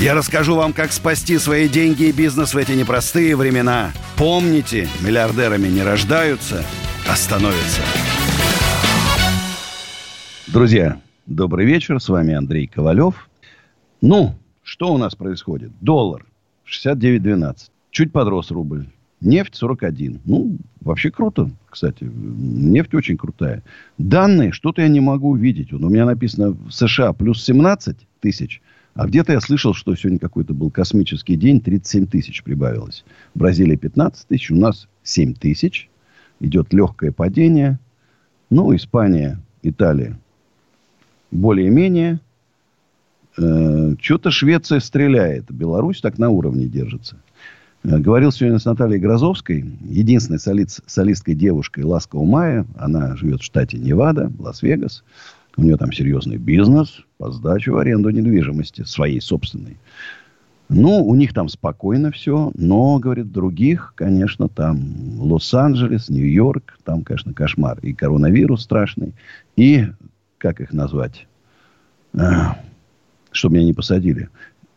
я 0.00 0.14
расскажу 0.14 0.54
вам, 0.54 0.72
как 0.72 0.92
спасти 0.92 1.38
свои 1.38 1.68
деньги 1.68 2.04
и 2.04 2.12
бизнес 2.12 2.54
в 2.54 2.56
эти 2.56 2.72
непростые 2.72 3.34
времена. 3.34 3.92
Помните, 4.16 4.88
миллиардерами 5.00 5.68
не 5.68 5.82
рождаются, 5.82 6.64
а 7.08 7.16
становятся. 7.16 7.82
Друзья, 10.48 11.00
добрый 11.26 11.66
вечер. 11.66 12.00
С 12.00 12.08
вами 12.08 12.34
Андрей 12.34 12.66
Ковалев. 12.66 13.28
Ну, 14.02 14.34
что 14.62 14.92
у 14.92 14.98
нас 14.98 15.14
происходит? 15.14 15.70
Доллар 15.80 16.26
69.12. 16.66 17.70
Чуть 17.90 18.12
подрос 18.12 18.50
рубль. 18.50 18.86
Нефть 19.22 19.54
41. 19.54 20.20
Ну, 20.26 20.58
вообще 20.82 21.10
круто, 21.10 21.50
кстати. 21.70 22.04
Нефть 22.04 22.94
очень 22.94 23.16
крутая. 23.16 23.62
Данные, 23.96 24.52
что-то 24.52 24.82
я 24.82 24.88
не 24.88 25.00
могу 25.00 25.30
увидеть. 25.30 25.72
Вот 25.72 25.82
у 25.82 25.88
меня 25.88 26.04
написано 26.04 26.50
в 26.50 26.70
США 26.70 27.14
плюс 27.14 27.42
17 27.42 27.96
тысяч– 28.20 28.60
а 28.96 29.06
где-то 29.06 29.32
я 29.32 29.40
слышал, 29.40 29.74
что 29.74 29.94
сегодня 29.94 30.18
какой-то 30.18 30.54
был 30.54 30.70
космический 30.70 31.36
день, 31.36 31.60
37 31.60 32.06
тысяч 32.06 32.42
прибавилось. 32.42 33.04
В 33.34 33.38
Бразилии 33.38 33.76
15 33.76 34.26
тысяч, 34.26 34.50
у 34.50 34.56
нас 34.56 34.88
7 35.02 35.34
тысяч. 35.34 35.88
Идет 36.40 36.72
легкое 36.72 37.12
падение. 37.12 37.78
Ну, 38.50 38.74
Испания, 38.74 39.38
Италия 39.62 40.18
более-менее. 41.30 42.20
Э, 43.38 43.94
что-то 44.00 44.30
Швеция 44.30 44.80
стреляет. 44.80 45.50
Беларусь 45.50 46.00
так 46.00 46.18
на 46.18 46.30
уровне 46.30 46.66
держится. 46.66 47.16
Э, 47.84 47.98
говорил 47.98 48.32
сегодня 48.32 48.58
с 48.58 48.64
Натальей 48.64 48.98
Грозовской, 48.98 49.64
единственной 49.82 50.38
солист, 50.38 50.80
солисткой 50.86 51.34
девушкой 51.34 51.84
Ласкового 51.84 52.26
Мая. 52.26 52.66
Она 52.76 53.16
живет 53.16 53.40
в 53.40 53.44
штате 53.44 53.78
Невада, 53.78 54.32
Лас-Вегас. 54.38 55.04
У 55.56 55.62
нее 55.62 55.76
там 55.76 55.92
серьезный 55.92 56.36
бизнес 56.36 57.05
по 57.18 57.30
сдаче 57.30 57.70
в 57.70 57.78
аренду 57.78 58.10
недвижимости 58.10 58.82
своей 58.84 59.20
собственной. 59.20 59.76
Ну, 60.68 61.04
у 61.06 61.14
них 61.14 61.32
там 61.32 61.48
спокойно 61.48 62.10
все, 62.10 62.50
но, 62.54 62.98
говорит, 62.98 63.30
других, 63.30 63.92
конечно, 63.94 64.48
там 64.48 65.20
Лос-Анджелес, 65.20 66.08
Нью-Йорк, 66.08 66.78
там, 66.84 67.04
конечно, 67.04 67.32
кошмар. 67.32 67.78
И 67.82 67.92
коронавирус 67.92 68.62
страшный, 68.62 69.14
и, 69.54 69.86
как 70.38 70.60
их 70.60 70.72
назвать, 70.72 71.28
а, 72.14 72.58
чтобы 73.30 73.56
меня 73.56 73.66
не 73.66 73.74
посадили, 73.74 74.28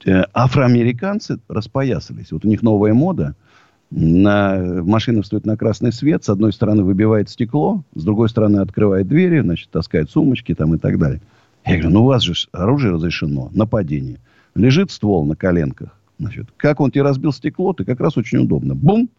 э, 0.05 0.23
афроамериканцы 0.31 1.39
распоясались. 1.47 2.31
Вот 2.31 2.45
у 2.45 2.47
них 2.47 2.61
новая 2.61 2.93
мода– 2.93 3.35
на, 3.91 4.83
машина 4.83 5.21
встает 5.21 5.45
на 5.45 5.57
красный 5.57 5.91
свет, 5.91 6.23
с 6.23 6.29
одной 6.29 6.53
стороны 6.53 6.83
выбивает 6.83 7.29
стекло, 7.29 7.83
с 7.95 8.03
другой 8.03 8.29
стороны 8.29 8.59
открывает 8.59 9.07
двери, 9.07 9.39
значит, 9.39 9.69
таскает 9.71 10.11
сумочки 10.11 10.53
там 10.53 10.75
и 10.75 10.77
так 10.77 10.99
далее. 10.99 11.21
Я 11.65 11.73
говорю, 11.73 11.89
ну 11.89 12.03
у 12.03 12.07
вас 12.07 12.23
же 12.23 12.33
оружие 12.52 12.93
разрешено, 12.93 13.49
нападение. 13.53 14.19
Лежит 14.55 14.91
ствол 14.91 15.25
на 15.25 15.35
коленках. 15.35 15.95
Значит, 16.19 16.47
как 16.57 16.79
он 16.79 16.91
тебе 16.91 17.03
разбил 17.03 17.31
стекло, 17.31 17.73
ты 17.73 17.85
как 17.85 17.99
раз 17.99 18.17
очень 18.17 18.39
удобно. 18.39 18.75
Бум! 18.75 19.09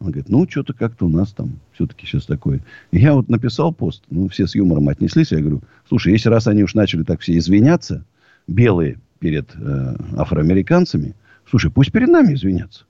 Он 0.00 0.06
говорит, 0.06 0.30
ну, 0.30 0.48
что-то 0.48 0.72
как-то 0.72 1.04
у 1.04 1.08
нас 1.10 1.32
там 1.32 1.60
все-таки 1.74 2.06
сейчас 2.06 2.24
такое. 2.24 2.60
Я 2.90 3.12
вот 3.12 3.28
написал 3.28 3.72
пост, 3.74 4.02
ну, 4.08 4.28
все 4.28 4.46
с 4.46 4.54
юмором 4.54 4.88
отнеслись. 4.88 5.30
Я 5.30 5.40
говорю, 5.40 5.60
слушай, 5.86 6.12
если 6.12 6.30
раз 6.30 6.46
они 6.46 6.62
уж 6.62 6.74
начали 6.74 7.02
так 7.02 7.20
все 7.20 7.36
извиняться, 7.36 8.04
белые 8.46 8.98
перед 9.18 9.54
э, 9.54 9.96
афроамериканцами, 10.16 11.14
слушай, 11.48 11.70
пусть 11.70 11.92
перед 11.92 12.08
нами 12.08 12.32
извинятся. 12.32 12.84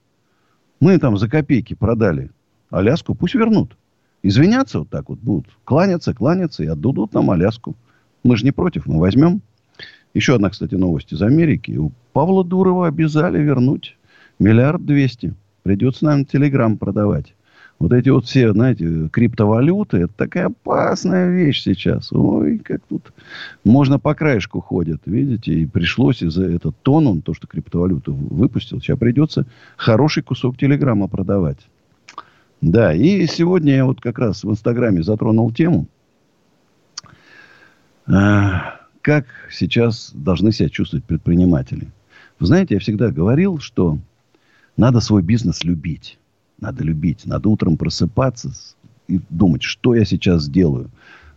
Мы 0.79 0.99
там 0.99 1.19
за 1.19 1.29
копейки 1.29 1.75
продали 1.75 2.31
Аляску, 2.71 3.17
пусть 3.17 3.35
вернут. 3.35 3.77
Извиняться 4.23 4.79
вот 4.79 4.91
так 4.91 5.09
вот 5.09 5.19
будут. 5.19 5.49
Кланяться, 5.65 6.15
кланяться 6.15 6.63
и 6.63 6.69
отдадут 6.69 7.13
нам 7.13 7.33
Аляску. 7.33 7.75
Мы 8.23 8.37
же 8.37 8.45
не 8.45 8.53
против, 8.53 8.87
мы 8.87 8.99
возьмем. 8.99 9.43
Еще 10.15 10.35
одна, 10.35 10.51
кстати, 10.51 10.75
новость 10.75 11.13
из 11.13 11.23
Америки. 11.23 11.73
У 11.73 11.93
Павла 12.13 12.45
Дурова 12.45 12.89
обязали 12.89 13.39
вернуть 13.39 13.97
миллиард 14.39 14.85
двести. 14.85 15.35
Придется, 15.63 16.05
наверное, 16.05 16.27
телеграм 16.27 16.77
продавать. 16.77 17.35
Вот 17.81 17.95
эти 17.95 18.11
вот 18.11 18.27
все, 18.27 18.53
знаете, 18.53 19.09
криптовалюты, 19.11 19.99
это 19.99 20.13
такая 20.15 20.47
опасная 20.47 21.31
вещь 21.31 21.63
сейчас. 21.63 22.13
Ой, 22.13 22.59
как 22.59 22.83
тут 22.91 23.11
можно 23.65 23.99
по 23.99 24.15
краешку 24.15 24.61
ходят, 24.61 25.01
видите, 25.07 25.55
и 25.55 25.67
пришлось 25.67 26.23
из-за 26.23 26.45
этот 26.45 26.77
тон, 26.83 27.07
он 27.07 27.23
то, 27.23 27.33
что 27.33 27.47
криптовалюту 27.47 28.13
выпустил, 28.13 28.81
сейчас 28.81 28.99
придется 28.99 29.47
хороший 29.79 30.23
кусок 30.23 30.59
телеграмма 30.59 31.09
продавать. 31.09 31.59
Да, 32.61 32.93
и 32.93 33.27
сегодня 33.27 33.77
я 33.77 33.87
вот 33.87 34.03
как 34.03 34.19
раз 34.19 34.45
в 34.45 34.51
Инстаграме 34.51 35.03
затронул 35.03 35.51
тему, 35.51 35.87
как 39.03 39.27
сейчас 39.51 40.13
должны 40.15 40.53
себя 40.53 40.69
чувствовать 40.69 41.05
предприниматели. 41.05 41.89
Вы 42.39 42.47
знаете, 42.47 42.75
я 42.75 42.81
всегда 42.81 43.11
говорил, 43.11 43.59
что 43.59 43.99
надо 44.77 45.01
свой 45.01 45.23
бизнес 45.23 45.65
любить. 45.65 46.19
Надо 46.59 46.85
любить. 46.85 47.27
Надо 47.27 47.49
утром 47.49 47.77
просыпаться 47.77 48.53
и 49.09 49.21
думать, 49.29 49.63
что 49.63 49.95
я 49.95 50.05
сейчас 50.05 50.45
сделаю. 50.45 50.91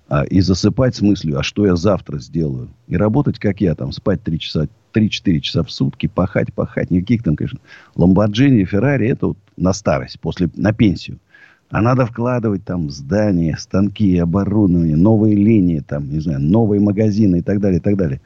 А, 0.10 0.24
и 0.26 0.42
засыпать 0.42 0.96
с 0.96 1.02
мыслью, 1.02 1.40
а 1.40 1.44
что 1.44 1.66
я 1.66 1.76
завтра 1.76 2.20
сделаю. 2.20 2.70
И 2.88 2.96
работать, 2.98 3.40
как 3.40 3.62
я, 3.62 3.74
там, 3.74 3.92
спать 3.92 4.22
3 4.24 4.40
часа, 4.40 4.68
3-4 4.94 5.40
часа 5.40 5.64
в 5.64 5.72
сутки, 5.72 6.08
пахать, 6.08 6.54
пахать. 6.54 6.92
Никаких 6.92 7.24
там, 7.24 7.36
конечно, 7.36 7.60
Ламборджини, 7.96 8.66
Феррари, 8.66 9.08
это 9.08 9.28
вот 9.28 9.38
на 9.58 9.74
старость, 9.74 10.20
после, 10.20 10.50
на 10.56 10.74
пенсию. 10.74 11.20
А 11.74 11.82
надо 11.82 12.06
вкладывать 12.06 12.64
там 12.64 12.92
здания, 12.92 13.58
станки, 13.58 14.16
оборудование, 14.20 14.96
новые 14.96 15.36
линии, 15.36 15.80
там, 15.80 16.08
не 16.08 16.20
знаю, 16.20 16.40
новые 16.40 16.80
магазины 16.80 17.38
и 17.38 17.42
так 17.42 17.60
далее, 17.60 17.80
и 17.80 17.82
так 17.82 17.98
далее. 17.98 18.22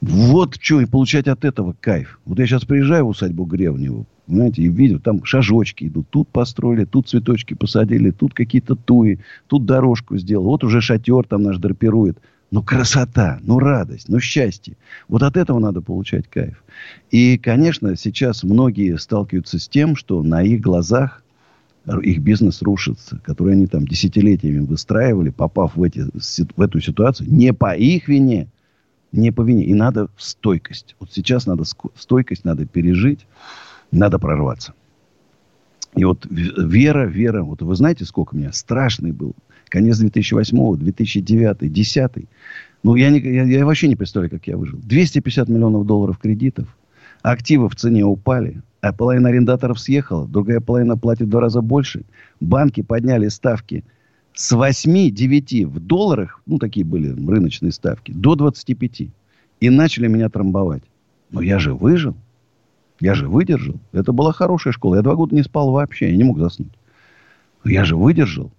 Вот 0.00 0.56
что, 0.58 0.80
и 0.80 0.86
получать 0.86 1.28
от 1.28 1.44
этого 1.44 1.76
кайф. 1.78 2.18
Вот 2.24 2.38
я 2.38 2.46
сейчас 2.46 2.64
приезжаю 2.64 3.04
в 3.04 3.08
усадьбу 3.10 3.44
Гревневу, 3.44 4.06
знаете, 4.26 4.62
и 4.62 4.68
видел, 4.68 5.00
там 5.00 5.22
шажочки 5.22 5.84
идут. 5.84 6.08
Тут 6.08 6.30
построили, 6.30 6.86
тут 6.86 7.10
цветочки 7.10 7.52
посадили, 7.52 8.10
тут 8.10 8.32
какие-то 8.32 8.74
туи, 8.74 9.18
тут 9.48 9.66
дорожку 9.66 10.16
сделал. 10.16 10.44
Вот 10.44 10.64
уже 10.64 10.80
шатер 10.80 11.26
там 11.26 11.42
наш 11.42 11.58
драпирует. 11.58 12.16
Ну, 12.50 12.62
красота, 12.62 13.38
ну, 13.42 13.58
радость, 13.58 14.08
ну, 14.08 14.18
счастье. 14.18 14.78
Вот 15.08 15.22
от 15.22 15.36
этого 15.36 15.58
надо 15.58 15.82
получать 15.82 16.26
кайф. 16.26 16.64
И, 17.10 17.36
конечно, 17.36 17.96
сейчас 17.96 18.44
многие 18.44 18.96
сталкиваются 18.96 19.58
с 19.58 19.68
тем, 19.68 19.94
что 19.94 20.22
на 20.22 20.42
их 20.42 20.62
глазах 20.62 21.22
их 22.02 22.20
бизнес 22.20 22.62
рушится, 22.62 23.20
который 23.24 23.54
они 23.54 23.66
там 23.66 23.86
десятилетиями 23.86 24.64
выстраивали, 24.64 25.30
попав 25.30 25.76
в, 25.76 25.82
эти, 25.82 26.06
в 26.56 26.60
эту 26.60 26.80
ситуацию, 26.80 27.30
не 27.30 27.52
по 27.52 27.74
их 27.76 28.08
вине, 28.08 28.48
не 29.10 29.32
по 29.32 29.42
вине. 29.42 29.64
И 29.64 29.74
надо 29.74 30.08
стойкость. 30.16 30.94
Вот 31.00 31.12
сейчас 31.12 31.46
надо 31.46 31.64
стойкость, 31.96 32.44
надо 32.44 32.66
пережить, 32.66 33.26
надо 33.90 34.18
прорваться. 34.18 34.74
И 35.94 36.04
вот 36.04 36.26
вера, 36.30 37.06
вера, 37.06 37.42
вот 37.42 37.62
вы 37.62 37.74
знаете, 37.74 38.04
сколько 38.04 38.34
у 38.34 38.38
меня 38.38 38.52
страшный 38.52 39.12
был. 39.12 39.34
Конец 39.68 39.98
2008, 39.98 40.76
2009, 40.76 41.58
2010. 41.58 42.28
Ну, 42.82 42.94
я, 42.94 43.10
не, 43.10 43.20
я, 43.20 43.44
я 43.44 43.66
вообще 43.66 43.88
не 43.88 43.96
представляю, 43.96 44.30
как 44.30 44.46
я 44.46 44.56
выжил. 44.56 44.78
250 44.78 45.48
миллионов 45.48 45.86
долларов 45.86 46.18
кредитов. 46.18 46.68
Активы 47.22 47.68
в 47.68 47.76
цене 47.76 48.04
упали. 48.04 48.62
А 48.82 48.92
половина 48.92 49.28
арендаторов 49.28 49.78
съехала. 49.78 50.26
Другая 50.26 50.58
половина 50.58 50.98
платит 50.98 51.28
в 51.28 51.30
два 51.30 51.42
раза 51.42 51.60
больше. 51.60 52.02
Банки 52.40 52.82
подняли 52.82 53.28
ставки 53.28 53.84
с 54.34 54.52
8-9 54.52 55.66
в 55.66 55.78
долларах, 55.78 56.40
ну, 56.46 56.58
такие 56.58 56.84
были 56.84 57.08
рыночные 57.08 57.70
ставки, 57.70 58.10
до 58.10 58.34
25. 58.34 59.02
И 59.60 59.70
начали 59.70 60.08
меня 60.08 60.28
трамбовать. 60.28 60.82
Но 61.30 61.40
я 61.40 61.60
же 61.60 61.74
выжил. 61.74 62.16
Я 62.98 63.14
же 63.14 63.28
выдержал. 63.28 63.76
Это 63.92 64.12
была 64.12 64.32
хорошая 64.32 64.72
школа. 64.72 64.96
Я 64.96 65.02
два 65.02 65.14
года 65.14 65.36
не 65.36 65.44
спал 65.44 65.70
вообще. 65.70 66.10
Я 66.10 66.16
не 66.16 66.24
мог 66.24 66.40
заснуть. 66.40 66.72
Я 67.64 67.84
же 67.84 67.94
выдержал. 67.94 68.50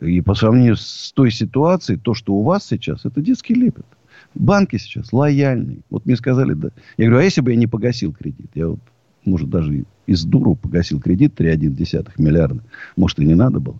И 0.00 0.20
по 0.20 0.34
сравнению 0.34 0.76
с 0.76 1.10
той 1.14 1.30
ситуацией, 1.30 1.98
то, 1.98 2.12
что 2.12 2.34
у 2.34 2.42
вас 2.42 2.66
сейчас, 2.66 3.06
это 3.06 3.22
детский 3.22 3.54
лепет. 3.54 3.86
Банки 4.34 4.76
сейчас 4.76 5.14
лояльные. 5.14 5.78
Вот 5.88 6.04
мне 6.04 6.16
сказали, 6.16 6.52
да. 6.52 6.68
Я 6.98 7.06
говорю, 7.06 7.22
а 7.22 7.24
если 7.24 7.40
бы 7.40 7.52
я 7.52 7.56
не 7.56 7.66
погасил 7.66 8.12
кредит? 8.12 8.50
Я 8.54 8.68
вот, 8.68 8.80
может, 9.24 9.50
даже 9.50 9.84
из 10.06 10.24
дуру 10.24 10.54
погасил 10.54 11.00
кредит 11.00 11.38
3,1 11.38 12.12
миллиарда. 12.18 12.62
Может, 12.96 13.20
и 13.20 13.24
не 13.24 13.34
надо 13.34 13.60
было. 13.60 13.78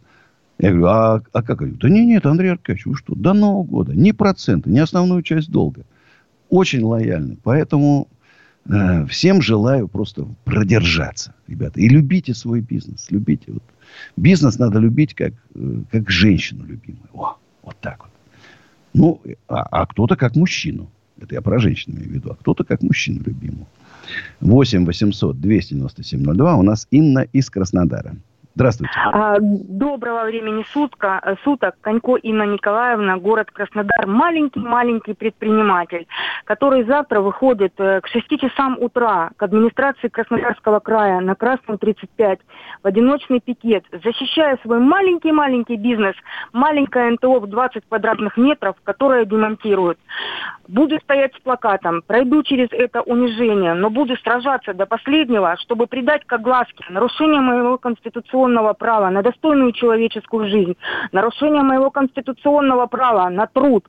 Я 0.59 0.71
говорю, 0.71 0.87
а, 0.87 1.23
а 1.33 1.43
как? 1.43 1.49
Я 1.61 1.67
говорю, 1.67 1.77
да 1.77 1.89
нет, 1.89 2.07
нет, 2.07 2.27
Андрей 2.27 2.53
Аркадьевич, 2.53 2.87
вы 2.87 2.95
что? 2.95 3.15
До 3.15 3.33
Нового 3.33 3.65
года. 3.65 3.95
Ни 3.95 4.13
процента, 4.13 4.71
ни 4.71 4.79
основную 4.79 5.23
часть 5.23 5.51
долга. 5.51 5.85
Очень 6.49 6.83
лояльны. 6.83 7.37
Поэтому 7.43 8.09
Э, 8.67 9.05
всем 9.07 9.43
желаю 9.43 9.89
просто 9.89 10.27
продержаться, 10.45 11.35
ребята. 11.47 11.81
И 11.81 11.89
любите 11.89 12.35
свой 12.35 12.61
бизнес. 12.61 13.11
Любите. 13.11 13.53
Вот. 13.53 13.63
Бизнес 14.17 14.59
надо 14.59 14.79
любить 14.79 15.15
как, 15.15 15.35
э, 15.55 15.83
как 15.91 16.11
женщину 16.11 16.65
любимую. 16.65 17.09
О, 17.13 17.37
вот 17.63 17.77
так 17.81 18.05
вот. 18.05 18.11
Ну, 18.95 19.21
а, 19.49 19.63
а 19.63 19.87
кто-то 19.87 20.17
как 20.17 20.37
мужчину. 20.37 20.91
Это 21.21 21.35
я 21.35 21.43
про 21.43 21.59
женщину 21.59 21.97
имею 21.97 22.11
в 22.11 22.15
виду. 22.15 22.31
А 22.31 22.37
кто-то 22.37 22.65
как 22.65 22.83
мужчину 22.83 23.23
любимую. 23.25 23.67
8 24.41 24.87
800 24.87 25.41
297 25.41 26.23
02. 26.23 26.57
У 26.57 26.63
нас 26.63 26.87
Инна 26.91 27.27
из 27.33 27.51
Краснодара. 27.51 28.17
Здравствуйте. 28.57 28.93
А, 28.97 29.37
доброго 29.41 30.27
времени 30.27 30.65
сутка, 30.73 31.37
суток. 31.43 31.75
Конько 31.81 32.15
Инна 32.15 32.45
Николаевна, 32.45 33.17
город 33.17 33.51
Краснодар. 33.51 34.07
Маленький-маленький 34.07 35.15
предприниматель, 35.15 36.07
который 36.45 36.85
завтра 36.85 37.21
выходит 37.21 37.73
э, 37.79 38.01
к 38.01 38.07
6 38.07 38.41
часам 38.41 38.77
утра 38.79 39.31
к 39.37 39.43
администрации 39.43 40.07
Краснодарского 40.07 40.79
края 40.79 41.19
на 41.19 41.35
Красном 41.35 41.79
35 41.79 42.39
в 42.85 42.87
одиночный 42.87 43.41
пикет, 43.41 43.85
защищая 43.91 44.57
свой 44.63 44.79
маленький-маленький 44.79 45.77
бизнес, 45.77 46.15
маленькое 46.53 47.11
НТО 47.11 47.41
в 47.41 47.49
20 47.49 47.83
квадратных 47.89 48.37
метров, 48.37 48.77
которое 48.85 49.25
демонтируют. 49.25 49.99
Буду 50.69 50.99
стоять 51.01 51.35
с 51.35 51.41
плакатом, 51.41 52.03
пройду 52.07 52.45
через 52.45 52.69
это 52.71 53.03
унижение, 53.03 53.75
но 53.75 53.91
буду 53.91 54.17
сражаться 54.19 54.75
до 54.75 54.87
последнего, 54.87 55.57
чтобы 55.59 55.89
придать 55.89 56.25
к 56.25 56.33
огласке 56.33 56.85
нарушение 56.89 57.41
моего 57.41 57.79
конституционного 57.79 58.44
права 58.75 59.11
на 59.11 59.23
достойную 59.23 59.73
человеческую 59.73 60.49
жизнь, 60.49 60.77
нарушение 61.13 61.63
моего 61.63 61.91
конституционного 61.91 62.87
права 62.87 63.29
на 63.31 63.47
труд. 63.47 63.85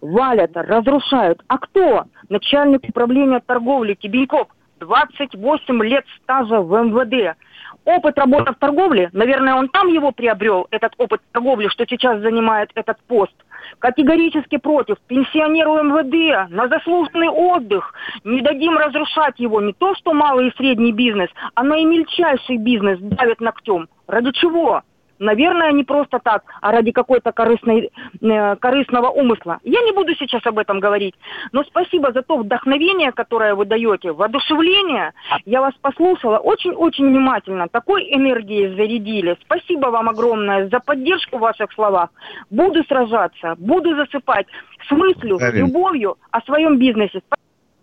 Валят, 0.00 0.52
разрушают. 0.54 1.42
А 1.48 1.58
кто? 1.58 2.04
Начальник 2.28 2.88
управления 2.88 3.40
торговли 3.40 3.94
Тебеньков. 3.94 4.48
28 4.80 5.82
лет 5.84 6.04
стажа 6.22 6.60
в 6.60 6.72
МВД. 6.72 7.36
Опыт 7.84 8.18
работы 8.18 8.52
в 8.52 8.58
торговле, 8.58 9.10
наверное, 9.12 9.54
он 9.54 9.68
там 9.68 9.88
его 9.88 10.10
приобрел, 10.12 10.66
этот 10.70 10.92
опыт 10.98 11.20
торговли, 11.32 11.68
что 11.68 11.86
сейчас 11.86 12.20
занимает 12.20 12.70
этот 12.74 12.98
пост– 13.06 13.34
Категорически 13.80 14.58
против. 14.58 14.96
Пенсионеру 15.08 15.82
МВД 15.82 16.50
на 16.50 16.68
заслуженный 16.68 17.28
отдых. 17.28 17.94
Не 18.24 18.42
дадим 18.42 18.76
разрушать 18.76 19.40
его. 19.40 19.60
Не 19.60 19.72
то, 19.72 19.94
что 19.94 20.12
малый 20.12 20.48
и 20.48 20.56
средний 20.56 20.92
бизнес, 20.92 21.30
а 21.54 21.64
на 21.64 21.78
и 21.78 21.84
мельчайший 21.84 22.58
бизнес 22.58 22.98
давят 23.00 23.40
ногтем. 23.40 23.88
Ради 24.06 24.32
чего? 24.32 24.82
Наверное, 25.20 25.70
не 25.72 25.84
просто 25.84 26.18
так, 26.18 26.44
а 26.62 26.72
ради 26.72 26.92
какой-то 26.92 27.30
корыстной, 27.32 27.90
э, 28.22 28.56
корыстного 28.56 29.10
умысла. 29.10 29.58
Я 29.64 29.82
не 29.82 29.92
буду 29.92 30.14
сейчас 30.14 30.40
об 30.46 30.58
этом 30.58 30.80
говорить. 30.80 31.14
Но 31.52 31.62
спасибо 31.64 32.10
за 32.12 32.22
то 32.22 32.38
вдохновение, 32.38 33.12
которое 33.12 33.54
вы 33.54 33.66
даете, 33.66 34.12
воодушевление. 34.12 35.12
Я 35.44 35.60
вас 35.60 35.74
послушала 35.82 36.38
очень-очень 36.38 37.06
внимательно. 37.06 37.68
Такой 37.68 38.04
энергией 38.10 38.74
зарядили. 38.74 39.36
Спасибо 39.42 39.88
вам 39.88 40.08
огромное 40.08 40.70
за 40.70 40.80
поддержку 40.80 41.36
в 41.36 41.40
ваших 41.40 41.70
словах. 41.74 42.08
Буду 42.48 42.82
сражаться, 42.84 43.56
буду 43.58 43.94
засыпать 43.94 44.46
с 44.88 44.90
мыслью, 44.90 45.36
Правильно. 45.36 45.66
с 45.66 45.68
любовью 45.68 46.16
о 46.30 46.40
своем 46.40 46.78
бизнесе. 46.78 47.20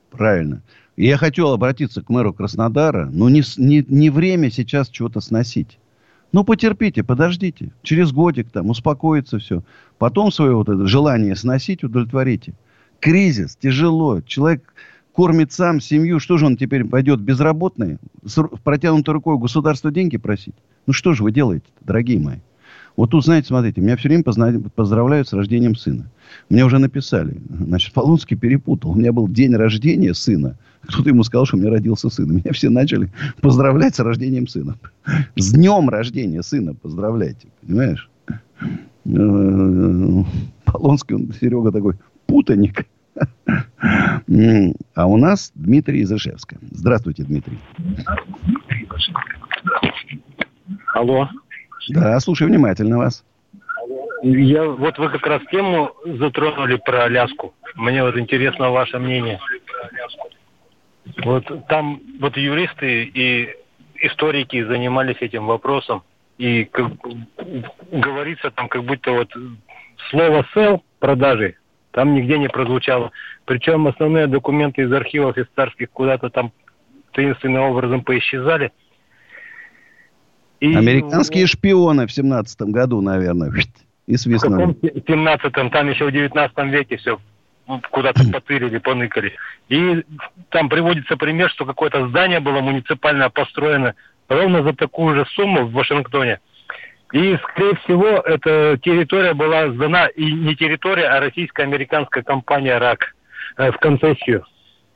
Правильно. 0.09 0.63
Я 0.95 1.17
хотел 1.17 1.53
обратиться 1.53 2.01
к 2.01 2.09
мэру 2.09 2.33
Краснодара, 2.33 3.05
но 3.05 3.29
не, 3.29 3.43
не, 3.57 3.85
не 3.87 4.09
время 4.09 4.49
сейчас 4.49 4.89
чего-то 4.89 5.19
сносить. 5.21 5.77
Ну, 6.31 6.43
потерпите, 6.43 7.03
подождите. 7.03 7.71
Через 7.83 8.11
годик 8.11 8.49
там 8.51 8.69
успокоится 8.69 9.39
все. 9.39 9.63
Потом 9.97 10.31
свое 10.31 10.55
вот 10.55 10.69
это 10.69 10.85
желание 10.87 11.35
сносить 11.35 11.83
удовлетворите. 11.83 12.53
Кризис, 12.99 13.55
тяжело. 13.55 14.21
Человек 14.21 14.73
кормит 15.13 15.51
сам 15.51 15.79
семью. 15.79 16.19
Что 16.19 16.37
же 16.37 16.45
он 16.45 16.57
теперь 16.57 16.85
пойдет 16.85 17.21
безработный? 17.21 17.97
С 18.23 18.41
протянутой 18.63 19.13
рукой 19.13 19.37
государство 19.37 19.91
деньги 19.91 20.17
просить? 20.17 20.55
Ну, 20.85 20.93
что 20.93 21.13
же 21.13 21.23
вы 21.23 21.31
делаете, 21.31 21.65
дорогие 21.81 22.19
мои? 22.19 22.37
Вот 22.97 23.11
тут, 23.11 23.23
знаете, 23.23 23.47
смотрите, 23.47 23.79
меня 23.79 23.95
все 23.95 24.09
время 24.09 24.23
поздравляют 24.23 25.27
с 25.27 25.33
рождением 25.33 25.75
сына. 25.75 26.09
Мне 26.49 26.65
уже 26.65 26.79
написали. 26.79 27.37
Значит, 27.47 27.93
Полонский 27.93 28.35
перепутал. 28.35 28.91
У 28.91 28.95
меня 28.95 29.13
был 29.13 29.27
день 29.27 29.55
рождения 29.55 30.15
сына. 30.15 30.57
Кто-то 30.87 31.09
ему 31.09 31.23
сказал, 31.23 31.45
что 31.45 31.57
у 31.57 31.59
меня 31.59 31.69
родился 31.71 32.09
сын. 32.09 32.31
Меня 32.31 32.51
все 32.53 32.69
начали 32.69 33.09
поздравлять 33.41 33.95
с 33.95 33.99
рождением 33.99 34.47
сына. 34.47 34.75
С 35.35 35.53
днем 35.53 35.89
рождения 35.89 36.41
сына 36.43 36.73
поздравляйте. 36.73 37.47
Понимаешь? 37.61 38.09
Полонский, 40.65 41.15
он, 41.15 41.33
Серега 41.33 41.71
такой 41.71 41.95
путаник. 42.25 42.85
А 44.95 45.05
у 45.05 45.17
нас 45.17 45.51
Дмитрий 45.55 46.01
из 46.01 46.11
Ижевска. 46.11 46.57
Здравствуйте, 46.71 47.23
Дмитрий. 47.23 47.57
Алло. 50.93 51.29
Да, 51.89 52.19
слушаю 52.19 52.49
внимательно 52.49 52.97
вас. 52.97 53.23
Я, 54.23 54.65
вот 54.65 54.97
вы 54.97 55.09
как 55.09 55.25
раз 55.25 55.41
тему 55.51 55.91
затронули 56.05 56.79
про 56.83 57.05
Аляску. 57.05 57.53
Мне 57.75 58.03
вот 58.03 58.17
интересно 58.17 58.71
ваше 58.71 58.97
мнение. 58.99 59.39
Вот 61.23 61.45
там 61.67 62.01
вот 62.19 62.37
юристы 62.37 63.03
и 63.03 63.49
историки 63.95 64.63
занимались 64.63 65.17
этим 65.19 65.45
вопросом. 65.47 66.03
И 66.37 66.65
как, 66.65 66.91
говорится 67.91 68.51
там 68.51 68.67
как 68.69 68.83
будто 68.83 69.11
вот 69.11 69.29
слово 70.09 70.45
«сел» 70.53 70.83
продажи 70.99 71.55
там 71.91 72.13
нигде 72.13 72.37
не 72.37 72.47
прозвучало. 72.47 73.11
Причем 73.45 73.87
основные 73.87 74.27
документы 74.27 74.83
из 74.83 74.91
архивов 74.91 75.37
из 75.37 75.47
царских 75.55 75.89
куда-то 75.89 76.29
там 76.29 76.51
таинственным 77.11 77.63
образом 77.63 78.03
поисчезали– 78.03 78.71
и... 80.59 80.75
Американские 80.75 81.45
шпионы 81.45 82.07
в 82.07 82.11
семнадцатом 82.11 82.71
году, 82.71 83.01
наверное, 83.01 83.51
и 84.07 84.17
свистнули. 84.17 84.75
В 84.81 85.07
семнадцатом, 85.07 85.69
там 85.69 85.89
еще 85.89 86.05
в 86.05 86.11
девятнадцатом 86.11 86.69
веке 86.69 86.97
все 86.97 87.19
куда-то 87.91 88.23
потырили, 88.31 88.77
поныкали. 88.77 89.33
И 89.69 90.03
там 90.49 90.69
приводится 90.69 91.17
пример, 91.17 91.49
что 91.49 91.65
какое-то 91.65 92.07
здание 92.09 92.39
было 92.39 92.61
муниципальное 92.61 93.29
построено 93.29 93.95
ровно 94.29 94.63
за 94.63 94.73
такую 94.73 95.15
же 95.15 95.25
сумму 95.33 95.65
в 95.65 95.73
Вашингтоне. 95.73 96.39
И, 97.13 97.37
скорее 97.37 97.75
всего, 97.75 98.07
эта 98.07 98.77
территория 98.83 99.33
была 99.33 99.71
сдана 99.71 100.07
и 100.07 100.31
не 100.31 100.55
территория, 100.55 101.07
а 101.07 101.21
российско-американская 101.21 102.23
компания 102.23 102.77
РАК 102.77 103.15
э, 103.57 103.71
в 103.71 103.77
концессию. 103.77 104.45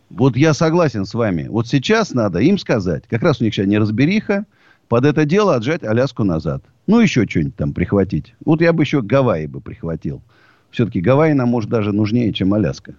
Вот 0.10 0.36
я 0.36 0.54
согласен 0.54 1.06
с 1.06 1.14
вами. 1.14 1.48
Вот 1.48 1.68
сейчас 1.68 2.14
надо 2.14 2.40
им 2.40 2.58
сказать, 2.58 3.08
как 3.08 3.24
раз 3.24 3.40
у 3.40 3.46
них 3.46 3.54
сейчас 3.54 3.68
неразбериха, 3.68 4.46
под 4.90 5.06
это 5.06 5.24
дело 5.24 5.56
отжать 5.56 5.84
Аляску 5.84 6.26
назад. 6.26 6.64
Ну, 6.86 7.00
еще 7.00 7.26
что-нибудь 7.26 7.56
там 7.56 7.74
прихватить. 7.74 8.36
Вот 8.44 8.60
я 8.60 8.74
бы 8.74 8.84
еще 8.84 9.02
Гавайи 9.02 9.46
бы 9.46 9.62
прихватил. 9.62 10.22
Все-таки 10.72 11.02
Гавайи 11.02 11.34
нам, 11.34 11.50
может, 11.50 11.70
даже 11.70 11.92
нужнее, 11.92 12.34
чем 12.34 12.54
Аляска. 12.54 12.96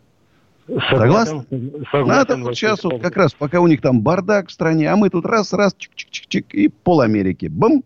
Согласны? 0.91 1.45
Согласен. 1.91 2.07
Надо 2.07 2.37
вот 2.37 2.55
сейчас 2.55 2.85
вот 2.85 3.03
как 3.03 3.17
раз, 3.17 3.33
пока 3.33 3.61
у 3.61 3.67
них 3.67 3.81
там 3.81 4.01
бардак 4.01 4.49
в 4.49 4.53
стране, 4.53 4.91
а 4.91 4.97
мы 4.97 5.11
тут 5.11 5.27
раз-раз, 5.27 5.75
чик-чик-чик, 5.75 6.47
и 6.53 6.69
пол 6.69 7.01
Америки. 7.01 7.47
Бум! 7.47 7.83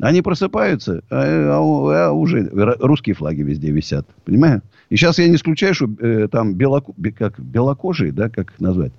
Они 0.00 0.22
просыпаются, 0.22 1.04
а, 1.08 1.20
а, 1.20 2.08
а 2.08 2.12
уже 2.12 2.50
русские 2.52 3.14
флаги 3.14 3.42
везде 3.42 3.70
висят. 3.70 4.06
Понимаешь? 4.24 4.62
И 4.90 4.96
сейчас 4.96 5.18
я 5.18 5.28
не 5.28 5.36
исключаю, 5.36 5.72
что 5.72 5.88
э, 6.00 6.26
там 6.28 6.54
белоко, 6.54 6.92
как, 7.16 7.38
белокожие, 7.38 8.10
да, 8.10 8.28
как 8.28 8.50
их 8.50 8.60
назвать, 8.60 8.92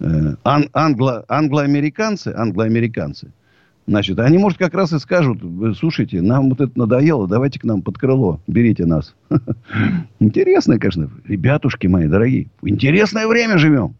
э, 0.00 0.34
ан, 0.42 0.68
англо, 0.72 1.24
англоамериканцы, 1.28 2.34
англоамериканцы– 2.36 3.30
Значит, 3.86 4.20
они, 4.20 4.38
может, 4.38 4.58
как 4.58 4.74
раз 4.74 4.92
и 4.92 4.98
скажут, 4.98 5.42
слушайте, 5.76 6.22
нам 6.22 6.50
вот 6.50 6.60
это 6.60 6.78
надоело, 6.78 7.26
давайте 7.26 7.58
к 7.58 7.64
нам 7.64 7.82
под 7.82 7.98
крыло, 7.98 8.40
берите 8.46 8.86
нас. 8.86 9.14
Интересно, 10.20 10.78
конечно, 10.78 11.10
ребятушки 11.26 11.88
мои 11.88 12.06
дорогие. 12.06 12.48
интересное 12.62 13.26
время 13.26 13.58
живем. 13.58 13.96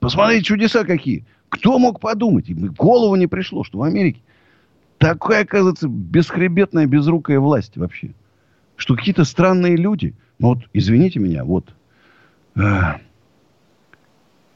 Посмотрите, 0.00 0.42
чудеса 0.42 0.84
какие. 0.84 1.24
Кто 1.48 1.78
мог 1.78 2.00
подумать? 2.00 2.48
И 2.48 2.54
в 2.54 2.74
голову 2.74 3.14
не 3.14 3.28
пришло, 3.28 3.62
что 3.62 3.78
в 3.78 3.82
Америке 3.82 4.20
такая, 4.98 5.42
оказывается, 5.42 5.86
бесхребетная, 5.88 6.86
безрукая 6.86 7.38
власть 7.38 7.76
вообще. 7.76 8.10
Что 8.74 8.96
какие-то 8.96 9.24
странные 9.24 9.76
люди. 9.76 10.14
Ну 10.40 10.48
вот, 10.48 10.58
извините 10.72 11.20
меня, 11.20 11.44
вот. 11.44 11.72
Э, 12.56 12.94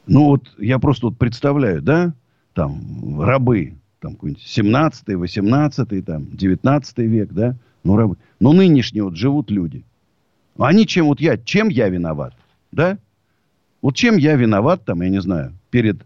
ну 0.07 0.25
вот, 0.25 0.53
я 0.57 0.79
просто 0.79 1.07
вот 1.07 1.17
представляю, 1.17 1.81
да, 1.81 2.13
там, 2.53 3.21
рабы, 3.21 3.75
там 4.07 4.13
какой-нибудь 4.13 4.43
17 4.43 5.15
18 5.15 6.05
там, 6.05 6.27
19 6.31 6.97
век, 6.99 7.33
да, 7.33 7.55
ну, 7.83 7.97
рабы. 7.97 8.15
Но 8.39 8.53
нынешние 8.53 9.03
вот 9.03 9.17
живут 9.17 9.51
люди. 9.51 9.83
Они 10.57 10.87
чем, 10.87 11.07
вот 11.07 11.19
я, 11.19 11.37
чем 11.37 11.67
я 11.67 11.89
виноват, 11.89 12.33
да? 12.71 12.97
Вот 13.81 13.95
чем 13.95 14.15
я 14.15 14.35
виноват, 14.35 14.85
там, 14.85 15.01
я 15.01 15.09
не 15.09 15.21
знаю, 15.21 15.53
перед, 15.71 15.97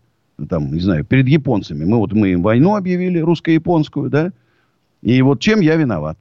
там, 0.49 0.73
не 0.73 0.79
знаю, 0.79 1.05
перед 1.05 1.27
японцами. 1.27 1.85
Мы 1.85 1.97
вот, 1.97 2.11
мы 2.13 2.29
им 2.29 2.41
войну 2.41 2.75
объявили, 2.75 3.19
русско-японскую, 3.19 4.09
да? 4.09 4.33
И 5.03 5.21
вот 5.21 5.39
чем 5.39 5.59
я 5.59 5.75
виноват 5.75 6.17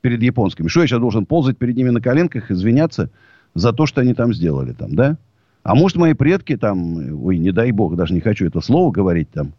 перед 0.00 0.20
японскими? 0.20 0.66
Что 0.66 0.80
я 0.80 0.88
сейчас 0.88 1.00
должен 1.00 1.26
ползать 1.26 1.58
перед 1.58 1.76
ними 1.76 1.90
на 1.90 2.00
коленках, 2.00 2.50
извиняться 2.50 3.10
за 3.54 3.72
то, 3.72 3.86
что 3.86 4.00
они 4.00 4.14
там 4.14 4.34
сделали 4.34 4.72
там, 4.72 4.96
да? 4.96 5.16
А 5.62 5.74
может, 5.74 5.96
мои 5.96 6.14
предки 6.14 6.56
там, 6.56 7.24
ой, 7.24 7.38
не 7.38 7.52
дай 7.52 7.70
бог, 7.72 7.94
даже 7.94 8.14
не 8.14 8.20
хочу 8.20 8.46
это 8.46 8.60
слово 8.60 8.90
говорить 8.90 9.30
там, 9.30 9.52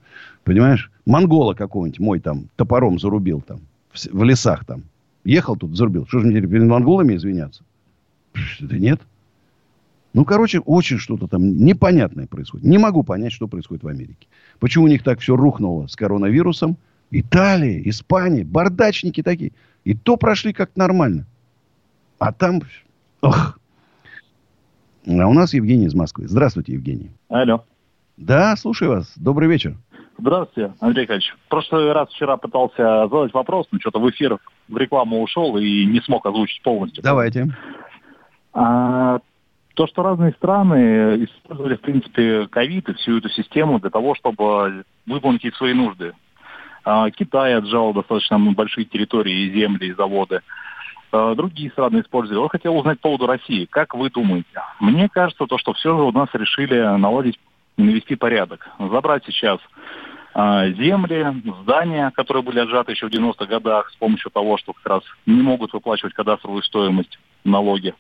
понимаешь, 0.43 0.91
монгола 1.05 1.53
какого-нибудь 1.53 1.99
мой 1.99 2.19
там 2.19 2.49
топором 2.55 2.99
зарубил 2.99 3.41
там, 3.41 3.61
в, 3.91 4.05
в 4.05 4.23
лесах 4.23 4.65
там. 4.65 4.83
Ехал 5.23 5.55
тут, 5.55 5.75
зарубил. 5.75 6.07
Что 6.07 6.19
же 6.19 6.27
мне 6.27 6.37
теперь 6.37 6.49
перед 6.49 6.67
монголами 6.67 7.15
извиняться? 7.15 7.63
Да 8.59 8.77
нет. 8.77 9.01
Ну, 10.13 10.25
короче, 10.25 10.59
очень 10.59 10.97
что-то 10.97 11.27
там 11.27 11.57
непонятное 11.57 12.25
происходит. 12.25 12.65
Не 12.65 12.77
могу 12.77 13.03
понять, 13.03 13.31
что 13.31 13.47
происходит 13.47 13.83
в 13.83 13.87
Америке. 13.87 14.27
Почему 14.59 14.85
у 14.85 14.87
них 14.87 15.03
так 15.03 15.19
все 15.19 15.35
рухнуло 15.35 15.87
с 15.87 15.95
коронавирусом. 15.95 16.77
Италия, 17.11 17.87
Испания, 17.89 18.43
бардачники 18.43 19.21
такие. 19.21 19.51
И 19.83 19.93
то 19.93 20.17
прошли 20.17 20.53
как 20.53 20.71
нормально. 20.75 21.25
А 22.17 22.31
там... 22.33 22.61
Ох. 23.21 23.59
А 25.05 25.27
у 25.27 25.33
нас 25.33 25.53
Евгений 25.53 25.85
из 25.85 25.95
Москвы. 25.95 26.27
Здравствуйте, 26.27 26.73
Евгений. 26.73 27.11
Алло. 27.29 27.63
Да, 28.17 28.55
слушаю 28.55 28.91
вас. 28.91 29.11
Добрый 29.15 29.47
вечер. 29.47 29.77
Здравствуйте, 30.19 30.73
Андрей 30.81 31.03
Николаевич. 31.03 31.33
В 31.45 31.49
прошлый 31.49 31.91
раз 31.93 32.09
вчера 32.09 32.35
пытался 32.37 33.07
задать 33.07 33.33
вопрос, 33.33 33.67
но 33.71 33.79
что-то 33.79 33.99
в 33.99 34.09
эфир 34.09 34.37
в 34.67 34.77
рекламу 34.77 35.21
ушел 35.21 35.57
и 35.57 35.85
не 35.85 36.01
смог 36.01 36.25
озвучить 36.25 36.61
полностью. 36.61 37.03
Давайте. 37.03 37.47
А, 38.53 39.19
то, 39.75 39.87
что 39.87 40.03
разные 40.03 40.33
страны 40.33 41.23
использовали, 41.23 41.75
в 41.75 41.81
принципе, 41.81 42.47
ковид 42.47 42.89
и 42.89 42.93
всю 42.95 43.19
эту 43.19 43.29
систему 43.29 43.79
для 43.79 43.89
того, 43.89 44.13
чтобы 44.15 44.83
выполнить 45.05 45.55
свои 45.55 45.73
нужды. 45.73 46.13
А, 46.83 47.09
Китай 47.11 47.55
отжал 47.55 47.93
достаточно 47.93 48.37
большие 48.39 48.85
территории 48.85 49.45
и 49.45 49.53
земли, 49.53 49.87
и 49.87 49.93
заводы. 49.93 50.41
А, 51.13 51.33
другие 51.33 51.71
страны 51.71 52.01
использовали. 52.01 52.43
Я 52.43 52.49
хотел 52.49 52.75
узнать 52.75 52.99
по 52.99 53.09
поводу 53.09 53.25
России. 53.25 53.65
Как 53.69 53.93
вы 53.93 54.09
думаете? 54.09 54.47
Мне 54.81 55.07
кажется, 55.07 55.45
то, 55.45 55.57
что 55.57 55.73
все 55.73 55.95
же 55.95 56.03
у 56.03 56.11
нас 56.11 56.27
решили 56.33 56.75
наладить, 56.97 57.39
навести 57.83 58.15
порядок. 58.15 58.67
Забрать 58.79 59.23
сейчас 59.25 59.59
а, 60.33 60.69
земли, 60.69 61.25
здания, 61.63 62.11
которые 62.11 62.43
были 62.43 62.59
отжаты 62.59 62.91
еще 62.91 63.07
в 63.07 63.11
90-х 63.11 63.45
годах 63.45 63.89
с 63.91 63.95
помощью 63.95 64.31
того, 64.31 64.57
что 64.57 64.73
как 64.73 64.85
раз 64.85 65.03
не 65.25 65.41
могут 65.41 65.73
выплачивать 65.73 66.13
кадастровую 66.13 66.63
стоимость 66.63 67.19
налоги 67.43 67.93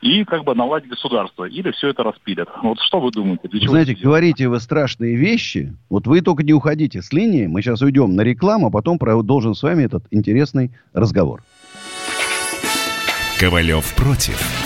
и 0.00 0.24
как 0.24 0.44
бы 0.44 0.54
наладить 0.54 0.88
государство. 0.88 1.44
Или 1.44 1.70
все 1.72 1.88
это 1.88 2.02
распилят. 2.02 2.48
Вот 2.62 2.78
что 2.80 3.00
вы 3.00 3.10
думаете? 3.10 3.48
Для 3.48 3.60
чего 3.60 3.70
Знаете, 3.70 3.94
говорите 3.94 4.48
вы 4.48 4.60
страшные 4.60 5.16
вещи. 5.16 5.74
Вот 5.90 6.06
вы 6.06 6.20
только 6.20 6.42
не 6.42 6.52
уходите 6.52 7.02
с 7.02 7.12
линии. 7.12 7.46
Мы 7.46 7.62
сейчас 7.62 7.82
уйдем 7.82 8.14
на 8.14 8.22
рекламу, 8.22 8.68
а 8.68 8.70
потом 8.70 8.98
продолжим 8.98 9.54
с 9.54 9.62
вами 9.62 9.84
этот 9.84 10.04
интересный 10.10 10.70
разговор. 10.92 11.42
Ковалев 13.38 13.94
против. 13.94 14.65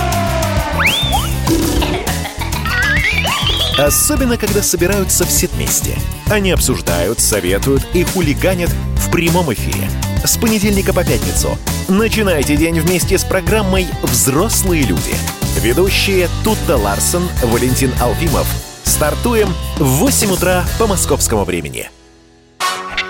Особенно, 3.77 4.37
когда 4.37 4.61
собираются 4.61 5.25
все 5.25 5.47
вместе. 5.47 5.97
Они 6.29 6.51
обсуждают, 6.51 7.19
советуют 7.19 7.83
и 7.93 8.03
хулиганят 8.03 8.69
в 8.97 9.11
прямом 9.11 9.53
эфире. 9.53 9.89
С 10.23 10.37
понедельника 10.37 10.93
по 10.93 11.03
пятницу. 11.03 11.57
Начинайте 11.87 12.55
день 12.55 12.79
вместе 12.79 13.17
с 13.17 13.23
программой 13.23 13.87
«Взрослые 14.03 14.83
люди». 14.83 15.15
Ведущие 15.59 16.29
Тутта 16.43 16.77
Ларсон, 16.77 17.27
Валентин 17.43 17.91
Алфимов– 17.99 18.47
Стартуем 18.91 19.47
в 19.77 19.85
8 19.85 20.31
утра 20.31 20.65
по 20.77 20.85
московскому 20.85 21.43
времени. 21.43 21.89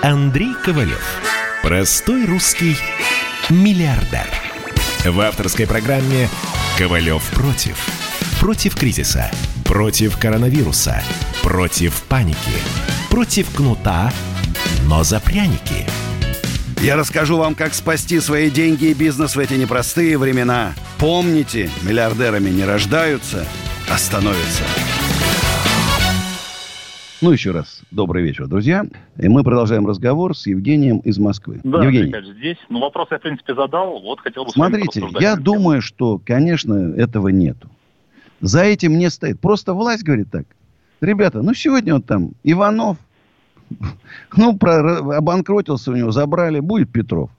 Андрей 0.02 0.54
Ковалев. 0.64 1.04
Простой 1.64 2.26
русский 2.26 2.78
миллиардер. 3.50 4.28
В 5.04 5.20
авторской 5.20 5.66
программе 5.68 6.30
«Ковалев 6.78 7.24
против». 7.32 7.78
Против 8.40 8.76
кризиса. 8.76 9.32
Против 9.72 10.18
коронавируса. 10.20 11.02
Против 11.44 12.04
паники. 12.10 12.36
Против 13.10 13.56
кнута, 13.56 14.12
но 14.86 15.02
за 15.04 15.22
пряники. 15.22 15.88
Я 16.82 16.98
расскажу 16.98 17.38
вам, 17.38 17.56
как 17.56 17.74
спасти 17.74 18.20
свои 18.20 18.52
деньги 18.52 18.88
и 18.88 18.94
бизнес 18.94 19.38
в 19.38 19.40
эти 19.40 19.54
непростые 19.54 20.18
времена. 20.18 20.74
Помните, 21.00 21.70
миллиардерами 21.84 22.50
не 22.50 22.66
рождаются, 22.66 23.46
а 23.90 23.98
становятся. 23.98 24.66
Ну, 27.22 27.32
еще 27.32 27.52
раз, 27.52 27.82
добрый 27.92 28.24
вечер, 28.24 28.48
друзья. 28.48 28.84
И 29.18 29.30
мы 29.30 29.42
продолжаем 29.46 29.88
разговор 29.88 30.36
с 30.36 30.48
Евгением 30.48 30.98
из 30.98 31.18
Москвы. 31.18 31.62
Да, 31.64 31.82
Евгений. 31.82 32.08
Николаевич, 32.08 32.36
здесь. 32.36 32.58
Ну, 32.68 32.82
вопрос 32.82 33.08
я, 33.12 33.20
в 33.20 33.22
принципе, 33.22 33.56
задал. 33.56 34.02
Вот 34.02 34.20
хотел 34.20 34.44
бы 34.44 34.52
Смотрите, 34.52 35.02
я 35.22 35.38
думаю, 35.38 35.82
что, 35.82 36.20
конечно, 36.26 36.94
этого 36.98 37.30
нету. 37.30 37.70
За 38.42 38.64
этим 38.64 38.98
не 38.98 39.10
стоит. 39.10 39.40
Просто 39.40 39.74
власть 39.74 40.04
говорит 40.04 40.30
так. 40.32 40.46
Ребята, 41.00 41.42
ну, 41.42 41.54
сегодня 41.54 41.96
вот 41.96 42.06
там 42.06 42.32
Иванов, 42.44 42.98
ну, 44.38 44.58
про, 44.58 45.18
обанкротился 45.18 45.92
у 45.92 45.96
него, 45.96 46.12
забрали, 46.12 46.60
будет 46.60 46.92
Петров. 46.92 47.30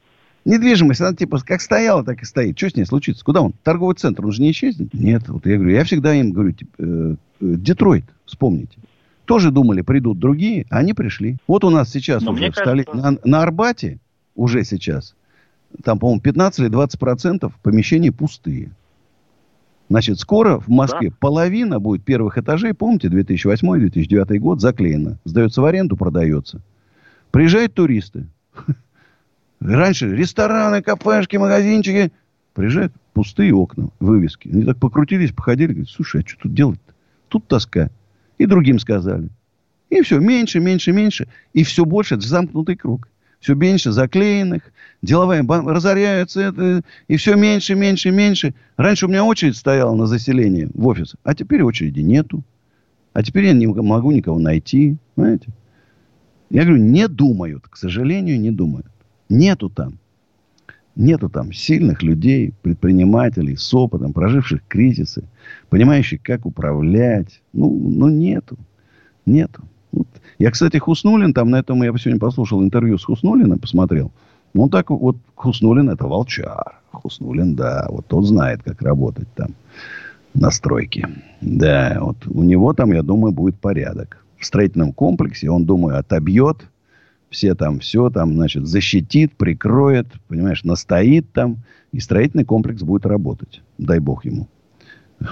Недвижимость, 0.45 1.01
она 1.01 1.15
типа 1.15 1.39
как 1.45 1.61
стояла, 1.61 2.03
так 2.05 2.23
и 2.23 2.25
стоит. 2.25 2.59
Что 2.59 2.71
с 2.71 2.77
ней 2.77 2.85
случится? 2.85 3.25
Куда 3.25 3.43
он? 3.43 3.53
Торговый 3.63 3.95
центр, 3.95 4.25
он 4.25 4.33
же 4.33 4.43
не 4.43 4.51
исчезнет? 4.51 4.93
Нет. 4.93 5.29
Вот 5.29 5.47
я 5.47 5.57
говорю, 5.57 5.73
я 5.73 5.85
всегда 5.85 6.15
им 6.15 6.33
говорю, 6.33 6.53
типа, 6.53 6.73
э, 6.79 7.15
Детройт, 7.41 8.05
вспомните. 8.25 8.79
Тоже 9.25 9.53
думали, 9.53 9.83
придут 9.83 10.19
другие, 10.19 10.67
а 10.69 10.79
они 10.79 10.95
пришли. 10.95 11.37
Вот 11.47 11.63
у 11.63 11.71
нас 11.71 11.91
сейчас 11.91 12.23
Но 12.23 12.33
уже 12.33 12.51
в 12.51 12.55
столи... 12.57 12.83
кажется... 12.83 13.13
на, 13.13 13.19
на 13.25 13.43
Арбате 13.43 13.99
уже 14.35 14.65
сейчас, 14.65 15.15
там, 15.85 16.01
по-моему, 16.01 16.21
15 16.21 16.61
или 16.61 16.69
20 16.69 16.99
процентов 16.99 17.53
помещений 17.63 18.11
пустые. 18.11 18.71
Значит, 19.93 20.21
скоро 20.21 20.59
в 20.59 20.69
Москве 20.69 21.11
да. 21.11 21.17
половина 21.21 21.79
будет 21.79 22.03
первых 22.03 22.39
этажей, 22.39 22.73
помните, 22.73 23.09
2008-2009 23.09 24.39
год, 24.39 24.59
заклеено. 24.59 25.19
Сдается 25.27 25.61
в 25.61 25.67
аренду, 25.67 25.99
продается. 25.99 26.63
Приезжают 27.31 27.75
туристы. 27.75 28.27
Раньше 29.61 30.09
рестораны, 30.09 30.81
кафешки, 30.81 31.37
магазинчики. 31.37 32.11
Приезжают, 32.55 32.95
пустые 33.13 33.53
окна, 33.53 33.91
вывески. 34.01 34.49
Они 34.49 34.65
так 34.65 34.79
покрутились, 34.79 35.31
походили. 35.31 35.73
Говорят, 35.73 35.91
слушай, 35.91 36.23
а 36.23 36.27
что 36.27 36.41
тут 36.41 36.55
делать-то? 36.55 36.95
Тут 37.29 37.47
тоска. 37.47 37.91
И 38.39 38.47
другим 38.47 38.79
сказали. 38.79 39.29
И 39.91 40.01
все, 40.01 40.21
меньше, 40.21 40.59
меньше, 40.59 40.93
меньше. 40.93 41.29
И 41.53 41.65
все 41.65 41.85
больше, 41.85 42.15
это 42.15 42.27
замкнутый 42.27 42.77
круг. 42.77 43.09
Все 43.43 43.57
меньше 43.57 43.91
заклеенных, 43.91 44.63
деловые 45.03 45.43
разоряются, 45.43 46.41
это, 46.41 46.85
и 47.09 47.17
все 47.17 47.35
меньше, 47.35 47.75
меньше, 47.75 48.13
меньше. 48.13 48.55
Раньше 48.77 49.07
у 49.07 49.09
меня 49.09 49.25
очередь 49.25 49.57
стояла 49.57 49.97
на 49.97 50.07
заселение 50.07 50.71
в 50.73 50.87
офис, 50.87 51.17
а 51.25 51.35
теперь 51.35 51.63
очереди 51.63 52.01
нету. 52.01 52.45
А 53.13 53.25
теперь 53.25 53.47
я 53.47 53.53
не 53.53 53.67
могу 53.67 54.13
никого 54.13 54.39
найти, 54.39 54.97
знаете. 55.17 55.49
Я 56.51 56.63
говорю, 56.63 56.85
не 56.85 57.09
думают, 57.09 57.67
к 57.67 57.77
сожалению, 57.77 58.41
не 58.41 58.53
думают. 58.53 58.87
Нету 59.29 59.69
там. 59.69 59.99
Нету 60.95 61.29
там 61.29 61.53
сильных 61.53 62.05
людей, 62.05 62.55
предпринимателей 62.63 63.57
с 63.57 63.75
опытом, 63.75 64.13
проживших 64.13 64.63
кризисы, 64.69 65.25
понимающих, 65.69 66.23
как 66.23 66.47
управлять. 66.47 67.43
Ну, 67.53 67.77
ну 67.77 68.09
нету. 68.09 68.57
Нету. 69.27 69.65
Я, 70.39 70.51
кстати, 70.51 70.79
Хуснулин, 70.79 71.35
там 71.35 71.51
на 71.51 71.57
этом 71.57 71.83
я 71.83 71.97
сегодня 71.97 72.21
послушал 72.21 72.63
интервью 72.63 72.99
с 72.99 73.05
Хуснулиным, 73.05 73.59
посмотрел. 73.59 74.11
Он 74.55 74.69
так 74.69 74.91
вот, 74.91 75.17
Хуснулин 75.35 75.89
это 75.89 76.07
волчар. 76.07 76.81
Хуснулин, 76.91 77.55
да, 77.55 77.87
вот 77.89 78.07
тот 78.07 78.27
знает, 78.27 78.63
как 78.63 78.83
работать 78.83 79.29
там 79.35 79.55
на 80.35 80.51
стройке. 80.51 81.09
Да, 81.41 81.99
вот 82.01 82.27
у 82.27 82.43
него 82.43 82.73
там, 82.75 82.93
я 82.93 83.03
думаю, 83.03 83.33
будет 83.33 83.57
порядок. 83.57 84.25
В 84.39 84.45
строительном 84.45 84.93
комплексе 84.93 85.51
он, 85.51 85.65
думаю, 85.65 85.99
отобьет 85.99 86.67
все 87.33 87.55
там, 87.55 87.81
все 87.81 88.11
там, 88.11 88.35
значит, 88.35 88.67
защитит, 88.67 89.33
прикроет, 89.37 90.07
понимаешь, 90.29 90.65
настоит 90.65 91.33
там, 91.33 91.59
и 91.93 91.99
строительный 91.99 92.45
комплекс 92.45 92.83
будет 92.83 93.07
работать. 93.07 93.63
Дай 93.79 93.99
бог 93.99 94.25
ему. 94.25 94.49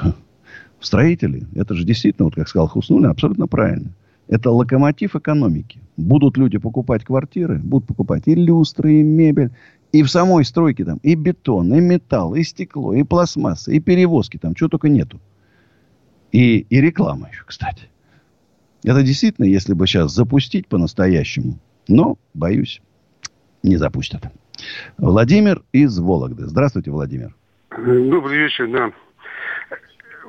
Строители, 0.80 1.46
это 1.54 1.74
же 1.74 1.84
действительно, 1.84 2.24
вот 2.24 2.34
как 2.34 2.48
сказал 2.48 2.68
Хуснулин, 2.68 3.10
абсолютно 3.10 3.46
правильно. 3.46 3.90
Это 4.30 4.52
локомотив 4.52 5.16
экономики. 5.16 5.80
Будут 5.96 6.36
люди 6.36 6.56
покупать 6.56 7.04
квартиры, 7.04 7.58
будут 7.58 7.88
покупать 7.88 8.22
и 8.26 8.36
люстры, 8.36 9.00
и 9.00 9.02
мебель, 9.02 9.50
и 9.90 10.04
в 10.04 10.08
самой 10.08 10.44
стройке 10.44 10.84
там 10.84 10.98
и 11.02 11.16
бетон, 11.16 11.74
и 11.74 11.80
металл, 11.80 12.36
и 12.36 12.44
стекло, 12.44 12.94
и 12.94 13.02
пластмасса, 13.02 13.72
и 13.72 13.80
перевозки 13.80 14.36
там, 14.36 14.54
чего 14.54 14.68
только 14.68 14.88
нету. 14.88 15.20
И, 16.30 16.60
и 16.60 16.80
реклама 16.80 17.28
еще, 17.28 17.42
кстати. 17.44 17.88
Это 18.84 19.02
действительно, 19.02 19.46
если 19.46 19.74
бы 19.74 19.88
сейчас 19.88 20.14
запустить 20.14 20.68
по-настоящему, 20.68 21.58
но, 21.88 22.16
боюсь, 22.32 22.80
не 23.64 23.78
запустят. 23.78 24.22
Владимир 24.96 25.64
из 25.72 25.98
Вологды. 25.98 26.46
Здравствуйте, 26.46 26.92
Владимир. 26.92 27.34
Добрый 27.70 28.38
вечер, 28.38 28.70
да. 28.70 28.92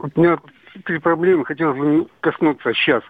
У 0.02 0.20
меня 0.20 0.40
три 0.86 0.98
проблемы, 0.98 1.46
хотелось 1.46 1.78
бы 1.78 2.08
коснуться 2.22 2.74
сейчас. 2.74 3.04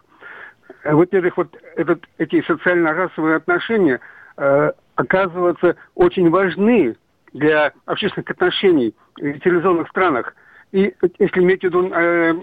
Во-первых, 0.83 1.37
вот 1.37 1.55
этот, 1.75 2.03
эти 2.17 2.41
социально-расовые 2.43 3.37
отношения 3.37 3.99
э, 4.37 4.71
оказываются 4.95 5.75
очень 5.95 6.29
важны 6.29 6.95
для 7.33 7.71
общественных 7.85 8.29
отношений 8.29 8.93
в 9.17 9.39
цивилизованных 9.39 9.89
странах. 9.89 10.35
И 10.71 10.93
если 11.19 11.41
иметь 11.41 11.61
в 11.61 11.63
виду 11.65 11.89
э, 11.91 12.33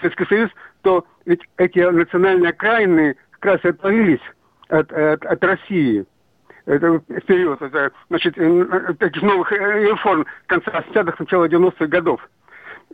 Советский 0.00 0.26
Союз, 0.26 0.50
то 0.82 1.04
ведь 1.24 1.40
эти 1.56 1.78
национальные 1.78 2.50
окраины 2.50 3.16
как 3.40 3.52
раз 3.52 3.64
отвалились 3.64 4.20
от, 4.68 4.92
от, 4.92 5.24
от 5.24 5.44
России. 5.44 6.06
Это 6.66 7.00
вперед, 7.22 7.62
это, 7.62 7.92
значит, 8.10 8.36
э, 8.36 8.94
таких 8.98 9.22
новых 9.22 9.50
э, 9.52 9.88
реформ 9.88 10.26
конца 10.46 10.70
80-х, 10.70 11.16
начала 11.18 11.48
90-х 11.48 11.86
годов. 11.86 12.28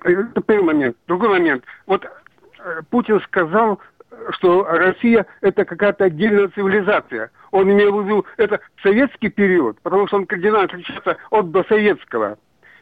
Это 0.02 0.40
первый 0.42 0.66
момент. 0.66 0.96
Другой 1.08 1.30
момент. 1.30 1.64
Вот 1.86 2.04
э, 2.04 2.82
Путин 2.90 3.20
сказал, 3.22 3.80
что 4.30 4.64
Россия 4.64 5.26
это 5.40 5.64
какая-то 5.64 6.04
отдельная 6.04 6.48
цивилизация. 6.48 7.30
Он 7.50 7.70
имел 7.70 8.00
в 8.00 8.04
виду 8.04 8.26
это 8.36 8.60
советский 8.82 9.28
период, 9.28 9.80
потому 9.82 10.06
что 10.08 10.16
он 10.16 10.26
кардинально 10.26 10.64
отличается 10.64 11.16
от 11.30 11.50
досоветского. 11.50 12.38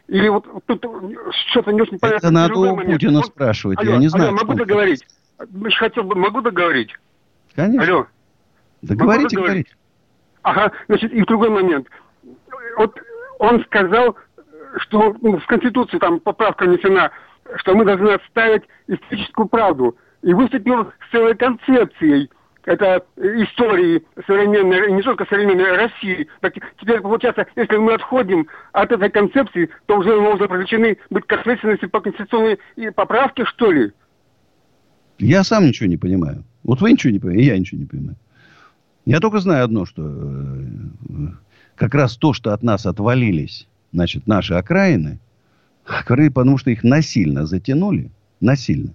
Или 0.08 0.28
вот 0.28 0.46
тут 0.66 0.84
что-то 1.50 1.72
не 1.72 1.82
очень 1.82 1.98
понятно. 1.98 2.26
Это 2.26 2.30
надо 2.30 2.58
у 2.58 2.76
Путина 2.76 3.18
он... 3.18 3.24
спрашивать, 3.24 3.78
алло, 3.78 3.92
я 3.92 3.98
не 3.98 4.08
знаю. 4.08 4.28
Алло, 4.28 4.38
могу 4.38 4.54
договорить? 4.54 5.06
Хотел 5.76 6.04
бы, 6.04 6.16
могу 6.16 6.40
договорить? 6.40 6.94
Конечно. 7.54 7.82
Алло. 7.82 8.06
Договорите, 8.82 9.36
говорите. 9.36 9.74
Ага, 10.42 10.72
значит, 10.88 11.12
и 11.12 11.22
в 11.22 11.26
другой 11.26 11.50
момент. 11.50 11.88
Вот 12.76 12.98
он 13.38 13.64
сказал, 13.64 14.16
что 14.78 15.14
ну, 15.20 15.38
в 15.38 15.46
Конституции 15.46 15.98
там 15.98 16.20
поправка 16.20 16.64
внесена, 16.64 17.10
что 17.56 17.74
мы 17.74 17.84
должны 17.84 18.10
отставить 18.10 18.62
историческую 18.88 19.48
правду. 19.48 19.96
И 20.22 20.32
выступил 20.32 20.92
с 21.08 21.10
целой 21.10 21.34
концепцией 21.34 22.30
это 22.64 23.04
истории 23.16 24.04
современной, 24.26 24.92
не 24.92 25.02
только 25.02 25.26
современной 25.26 25.76
России. 25.76 26.28
Так 26.40 26.54
теперь 26.80 27.00
получается, 27.00 27.46
если 27.56 27.76
мы 27.76 27.94
отходим 27.94 28.46
от 28.72 28.92
этой 28.92 29.10
концепции, 29.10 29.68
то 29.86 29.98
уже 29.98 30.16
уже 30.16 30.48
привлечены 30.48 30.96
быть 31.10 31.26
к 31.26 31.32
ответственности 31.32 31.86
по 31.86 32.00
конституционной 32.00 32.58
поправке, 32.94 33.44
что 33.46 33.72
ли? 33.72 33.92
Я 35.18 35.44
сам 35.44 35.66
ничего 35.66 35.88
не 35.88 35.96
понимаю. 35.96 36.44
Вот 36.62 36.80
вы 36.80 36.92
ничего 36.92 37.12
не 37.12 37.18
понимаете, 37.18 37.48
я 37.48 37.58
ничего 37.58 37.80
не 37.80 37.86
понимаю. 37.86 38.16
Я 39.04 39.18
только 39.18 39.40
знаю 39.40 39.64
одно, 39.64 39.84
что 39.84 40.02
э, 40.04 41.28
как 41.74 41.94
раз 41.94 42.16
то, 42.16 42.32
что 42.32 42.52
от 42.52 42.62
нас 42.62 42.86
отвалились, 42.86 43.66
значит, 43.92 44.28
наши 44.28 44.54
окраины, 44.54 45.18
потому 46.32 46.58
что 46.58 46.70
их 46.70 46.84
насильно 46.84 47.46
затянули, 47.46 48.10
насильно. 48.40 48.92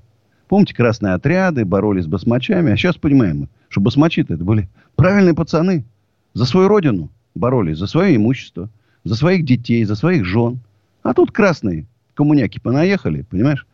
Помните, 0.47 0.73
красные 0.73 1.13
отряды 1.13 1.65
боролись 1.65 2.05
с 2.05 2.07
басмачами, 2.07 2.71
а 2.71 2.77
сейчас 2.77 2.95
понимаем, 2.95 3.49
что 3.69 3.81
басмачи-то 3.81 4.33
это 4.33 4.43
были 4.43 4.69
правильные 4.95 5.33
пацаны. 5.33 5.85
За 6.33 6.45
свою 6.45 6.67
родину 6.67 7.09
боролись, 7.35 7.77
за 7.77 7.87
свое 7.87 8.15
имущество, 8.15 8.69
за 9.03 9.15
своих 9.15 9.45
детей, 9.45 9.83
за 9.83 9.95
своих 9.95 10.25
жен. 10.25 10.59
А 11.03 11.13
тут 11.13 11.31
красные 11.31 11.85
коммуняки 12.13 12.59
понаехали, 12.59 13.23
понимаешь, 13.23 13.65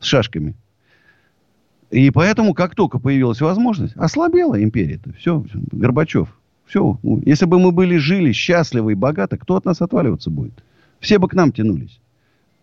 с 0.00 0.06
шашками– 0.06 0.54
и 1.90 2.10
поэтому, 2.10 2.54
как 2.54 2.74
только 2.74 2.98
появилась 2.98 3.40
возможность, 3.40 3.96
ослабела 3.96 4.62
империя-то. 4.62 5.12
Все, 5.14 5.44
Горбачев. 5.72 6.28
Все. 6.66 6.98
Если 7.24 7.46
бы 7.46 7.60
мы 7.60 7.70
были, 7.70 7.96
жили 7.96 8.32
счастливы 8.32 8.92
и 8.92 8.96
богаты, 8.96 9.36
кто 9.36 9.56
от 9.56 9.64
нас 9.64 9.80
отваливаться 9.80 10.30
будет? 10.30 10.64
Все 10.98 11.18
бы 11.18 11.28
к 11.28 11.34
нам 11.34 11.52
тянулись. 11.52 12.00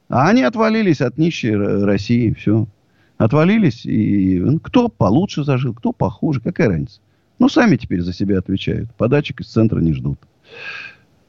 А 0.10 0.28
они 0.28 0.44
отвалились 0.44 1.00
от 1.00 1.18
нищей 1.18 1.56
России. 1.56 2.34
Все. 2.34 2.68
Отвалились. 3.18 3.86
И 3.86 4.40
ну, 4.40 4.60
кто 4.60 4.90
получше 4.90 5.44
зажил, 5.44 5.74
кто 5.74 5.92
похуже. 5.92 6.42
Какая 6.42 6.70
разница? 6.70 7.00
Ну, 7.40 7.50
сами 7.50 7.76
теперь 7.76 8.02
за 8.02 8.14
себя 8.14 8.40
отвечают. 8.40 8.94
Подачек 8.96 9.42
из 9.42 9.48
центра 9.48 9.80
не 9.80 9.94
ждут. 9.94 10.20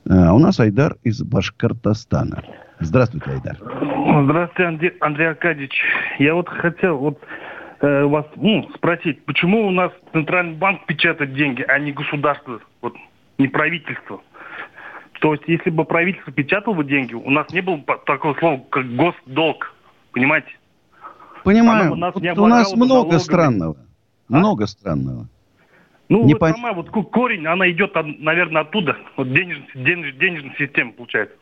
А 0.08 0.34
у 0.34 0.38
нас 0.38 0.60
Айдар 0.60 0.96
из 1.02 1.22
Башкортостана. 1.22 2.42
Здравствуйте, 2.80 3.30
Айдар. 3.30 3.56
Здравствуйте, 4.24 4.68
Андрей, 4.68 4.92
Андрей 5.00 5.28
Аркадьевич. 5.28 5.82
Я 6.18 6.34
вот 6.34 6.48
хотел... 6.48 6.98
Вот 6.98 7.18
э, 7.80 8.04
вас 8.04 8.26
ну, 8.36 8.68
спросить, 8.74 9.24
почему 9.24 9.66
у 9.66 9.70
нас 9.70 9.92
Центральный 10.12 10.54
банк 10.54 10.86
печатает 10.86 11.34
деньги, 11.34 11.64
а 11.66 11.78
не 11.78 11.92
государство, 11.92 12.60
вот, 12.82 12.94
не 13.38 13.48
правительство? 13.48 14.20
То 15.20 15.34
есть, 15.34 15.44
если 15.46 15.70
бы 15.70 15.84
правительство 15.84 16.32
печатало 16.32 16.74
бы 16.74 16.84
деньги, 16.84 17.14
у 17.14 17.30
нас 17.30 17.50
не 17.52 17.60
было 17.60 17.76
бы 17.76 17.84
такого 18.04 18.34
слова, 18.34 18.62
как 18.70 18.94
госдолг. 18.94 19.74
Понимаете? 20.12 20.48
Понимаю. 21.44 21.92
У 21.92 21.96
нас, 21.96 22.14
вот 22.14 22.38
у 22.38 22.46
нас 22.46 22.72
много 22.74 22.94
налогами. 22.94 23.18
странного. 23.18 23.76
А? 24.30 24.38
Много 24.38 24.66
странного. 24.66 25.28
Ну, 26.08 26.24
не 26.24 26.32
вот 26.34 26.40
пон... 26.40 26.52
сама 26.54 26.72
вот 26.72 26.90
корень, 26.90 27.46
она 27.46 27.70
идет, 27.70 27.92
наверное, 27.94 28.62
оттуда. 28.62 28.96
Вот 29.16 29.32
денежная, 29.32 29.68
денеж, 29.74 30.14
денежная 30.16 30.54
система 30.58 30.92
получается. 30.92 31.36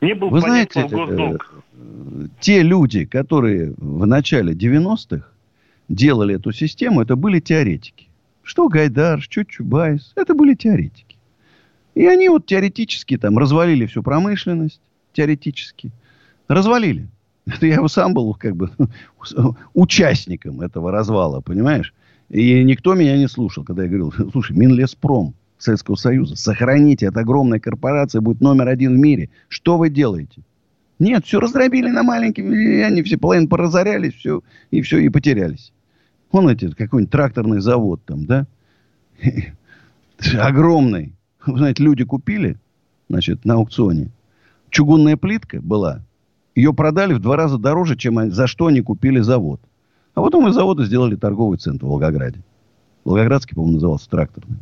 Не 0.00 0.14
был 0.14 0.30
Вы 0.30 0.40
знаете, 0.40 0.86
госдолг. 0.86 1.54
Э, 1.74 2.26
те 2.40 2.62
люди, 2.62 3.04
которые 3.04 3.74
в 3.76 4.06
начале 4.06 4.54
90-х 4.54 5.26
делали 5.88 6.36
эту 6.36 6.52
систему, 6.52 7.02
это 7.02 7.16
были 7.16 7.40
теоретики. 7.40 8.06
Что 8.42 8.68
Гайдар, 8.68 9.20
что 9.20 9.44
Чубайс, 9.44 10.12
это 10.16 10.34
были 10.34 10.54
теоретики. 10.54 11.16
И 11.94 12.06
они 12.06 12.28
вот 12.28 12.46
теоретически 12.46 13.16
там 13.18 13.38
развалили 13.38 13.86
всю 13.86 14.02
промышленность, 14.04 14.80
теоретически. 15.12 15.90
Развалили. 16.46 17.08
Это 17.48 17.66
я 17.66 17.86
сам 17.88 18.14
был 18.14 18.34
как 18.34 18.56
бы 18.56 18.70
участником 19.74 20.60
этого 20.60 20.90
развала, 20.92 21.40
понимаешь? 21.40 21.94
И 22.28 22.62
никто 22.62 22.94
меня 22.94 23.16
не 23.16 23.28
слушал, 23.28 23.64
когда 23.64 23.84
я 23.84 23.88
говорил, 23.88 24.12
слушай, 24.32 24.56
Минлеспром 24.56 25.34
Советского 25.56 25.96
Союза, 25.96 26.36
сохраните, 26.36 27.06
это 27.06 27.20
огромная 27.20 27.58
корпорация, 27.58 28.20
будет 28.20 28.40
номер 28.40 28.68
один 28.68 28.94
в 28.94 28.98
мире. 28.98 29.30
Что 29.48 29.78
вы 29.78 29.88
делаете? 29.88 30.42
Нет, 30.98 31.24
все 31.24 31.40
раздробили 31.40 31.90
на 31.90 32.02
маленькие, 32.02 32.84
они 32.84 33.02
все 33.02 33.16
половину 33.16 33.48
поразорялись, 33.48 34.14
все, 34.14 34.42
и 34.70 34.82
все, 34.82 34.98
и 34.98 35.08
потерялись. 35.08 35.72
Он 36.30 36.48
эти, 36.48 36.70
какой-нибудь 36.70 37.10
тракторный 37.10 37.60
завод 37.60 38.02
там, 38.04 38.26
да? 38.26 38.46
Огромный. 40.38 41.12
Вы 41.46 41.58
знаете, 41.58 41.82
люди 41.82 42.04
купили, 42.04 42.56
значит, 43.08 43.44
на 43.44 43.54
аукционе. 43.54 44.10
Чугунная 44.70 45.16
плитка 45.16 45.62
была. 45.62 46.02
Ее 46.58 46.74
продали 46.74 47.14
в 47.14 47.20
два 47.20 47.36
раза 47.36 47.56
дороже, 47.56 47.94
чем 47.94 48.32
за 48.32 48.48
что 48.48 48.66
они 48.66 48.80
купили 48.80 49.20
завод. 49.20 49.60
А 50.14 50.20
потом 50.20 50.48
из 50.48 50.54
завода 50.54 50.84
сделали 50.84 51.14
торговый 51.14 51.56
центр 51.56 51.86
в 51.86 51.88
Волгограде. 51.88 52.42
Волгоградский, 53.04 53.54
по-моему, 53.54 53.74
назывался 53.74 54.10
тракторный. 54.10 54.58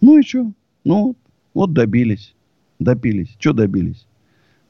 Ну 0.00 0.16
и 0.16 0.22
что? 0.22 0.50
Ну, 0.84 1.14
вот 1.52 1.74
добились. 1.74 2.34
Допились. 2.78 3.36
Что 3.38 3.52
добились? 3.52 4.06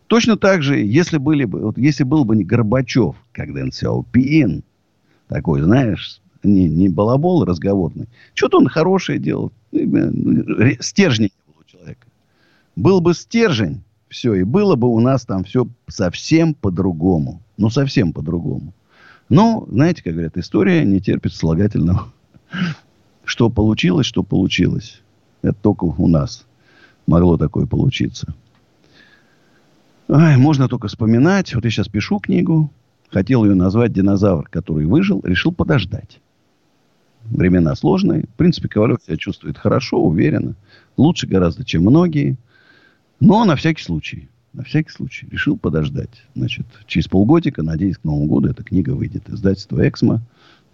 Точно 0.08 0.36
так 0.36 0.64
же, 0.64 0.80
если 0.80 1.18
были 1.18 1.44
бы, 1.44 1.60
вот 1.60 1.78
если 1.78 2.02
был 2.02 2.24
бы 2.24 2.34
не 2.34 2.42
Горбачев, 2.42 3.14
как 3.30 3.54
Дэн 3.54 3.70
Сяопин, 3.70 4.64
такой, 5.28 5.62
знаешь, 5.62 6.20
не, 6.42 6.68
не 6.68 6.88
балабол 6.88 7.44
разговорный. 7.44 8.08
Что-то 8.34 8.58
он 8.58 8.66
хорошее 8.66 9.20
делал. 9.20 9.52
Ну, 9.70 10.72
стержень 10.80 11.26
не 11.26 11.52
было 11.52 11.60
у 11.60 11.70
человека. 11.70 12.08
Был 12.74 13.00
бы 13.00 13.14
стержень, 13.14 13.84
все, 14.08 14.34
и 14.34 14.42
было 14.44 14.76
бы 14.76 14.88
у 14.88 15.00
нас 15.00 15.24
там 15.24 15.44
все 15.44 15.66
совсем 15.88 16.54
по-другому. 16.54 17.42
Ну, 17.56 17.70
совсем 17.70 18.12
по-другому. 18.12 18.72
Но, 19.28 19.66
знаете, 19.70 20.02
как 20.02 20.12
говорят, 20.12 20.36
история 20.36 20.84
не 20.84 21.00
терпит 21.00 21.32
слагательного. 21.34 22.08
Что 23.24 23.50
получилось, 23.50 24.06
что 24.06 24.22
получилось. 24.22 25.02
Это 25.42 25.56
только 25.60 25.84
у 25.84 26.06
нас 26.06 26.46
могло 27.08 27.36
такое 27.36 27.66
получиться. 27.66 28.34
Ай, 30.08 30.36
можно 30.36 30.68
только 30.68 30.86
вспоминать. 30.86 31.52
Вот 31.52 31.64
я 31.64 31.70
сейчас 31.70 31.88
пишу 31.88 32.20
книгу. 32.20 32.70
Хотел 33.10 33.44
ее 33.44 33.54
назвать 33.54 33.92
«Динозавр, 33.92 34.48
который 34.48 34.86
выжил». 34.86 35.20
Решил 35.24 35.50
подождать. 35.52 36.20
Времена 37.24 37.74
сложные. 37.74 38.22
В 38.22 38.36
принципе, 38.36 38.68
Ковалев 38.68 39.02
себя 39.04 39.16
чувствует 39.16 39.58
хорошо, 39.58 40.00
уверенно. 40.00 40.54
Лучше 40.96 41.26
гораздо, 41.26 41.64
чем 41.64 41.82
многие. 41.82 42.36
Но 43.20 43.44
на 43.44 43.56
всякий 43.56 43.82
случай. 43.82 44.28
На 44.52 44.62
всякий 44.62 44.90
случай. 44.90 45.26
Решил 45.30 45.56
подождать. 45.56 46.22
Значит, 46.34 46.66
через 46.86 47.08
полгодика, 47.08 47.62
надеюсь, 47.62 47.98
к 47.98 48.04
Новому 48.04 48.26
году 48.26 48.48
эта 48.48 48.62
книга 48.62 48.90
выйдет. 48.90 49.28
Издательство 49.28 49.86
«Эксмо». 49.86 50.20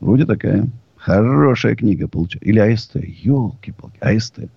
Вроде 0.00 0.26
такая 0.26 0.68
хорошая 0.96 1.76
книга 1.76 2.09
получается. 2.09 2.48
Или 2.48 2.59
АСТ. 2.59 2.96
Елки-палки. 2.96 3.98
АСТ. 4.00 4.50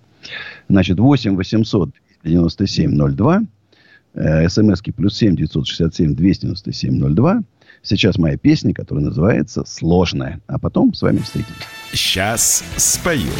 Значит, 0.68 0.98
8 0.98 1.36
800 1.36 1.90
97 2.24 3.14
02. 3.14 3.42
СМСки 4.48 4.92
плюс 4.92 5.16
7 5.16 5.36
967 5.36 6.14
297 6.14 7.14
02. 7.14 7.42
Сейчас 7.82 8.18
моя 8.18 8.36
песня, 8.36 8.74
которая 8.74 9.04
называется 9.04 9.64
«Сложная». 9.66 10.40
А 10.46 10.58
потом 10.58 10.94
с 10.94 11.02
вами 11.02 11.18
встретимся. 11.18 11.62
Сейчас 11.92 12.64
спою. 12.76 13.30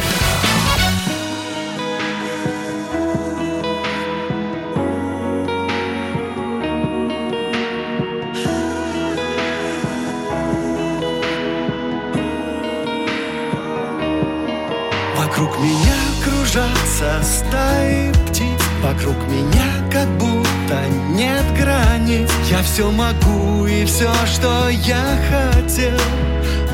Кружатся 16.97 17.23
стаи 17.23 18.11
птиц 18.27 18.47
Вокруг 18.81 19.15
меня 19.27 19.89
как 19.91 20.07
будто 20.17 20.79
нет 21.09 21.43
границ. 21.57 22.29
Я 22.49 22.61
все 22.61 22.89
могу 22.91 23.65
и 23.65 23.85
все, 23.85 24.11
что 24.25 24.69
я 24.69 25.03
хотел 25.29 25.97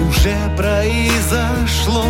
Уже 0.07 0.35
произошло. 0.57 2.05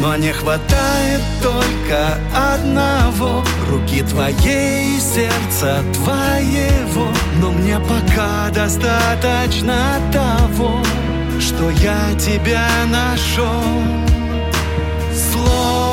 Но 0.00 0.16
не 0.16 0.32
хватает 0.32 1.20
только 1.42 2.18
одного. 2.34 3.44
Руки 3.70 4.02
твоей, 4.02 5.00
сердца 5.00 5.82
твоего. 5.94 7.08
Но 7.40 7.50
мне 7.50 7.78
пока 7.80 8.50
достаточно 8.50 10.00
того 10.12 10.82
Что 11.40 11.70
я 11.70 12.14
тебя 12.18 12.68
нашел 12.88 14.05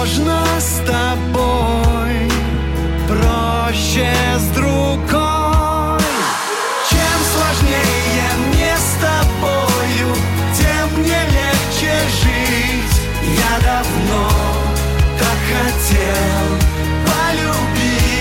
Сложно 0.03 0.43
с 0.59 0.85
тобой 0.85 2.29
Проще 3.07 4.13
с 4.37 4.53
другой. 4.53 6.01
Чем 6.89 7.17
сложнее 7.31 8.27
мне 8.49 8.75
с 8.75 8.97
тобою 8.99 10.13
Тем 10.57 10.99
мне 10.99 11.21
легче 11.31 11.93
жить. 12.21 12.97
Я 13.23 13.53
давно 13.65 14.27
так 15.17 15.39
хотел 15.47 16.47
полюбить. 17.07 18.11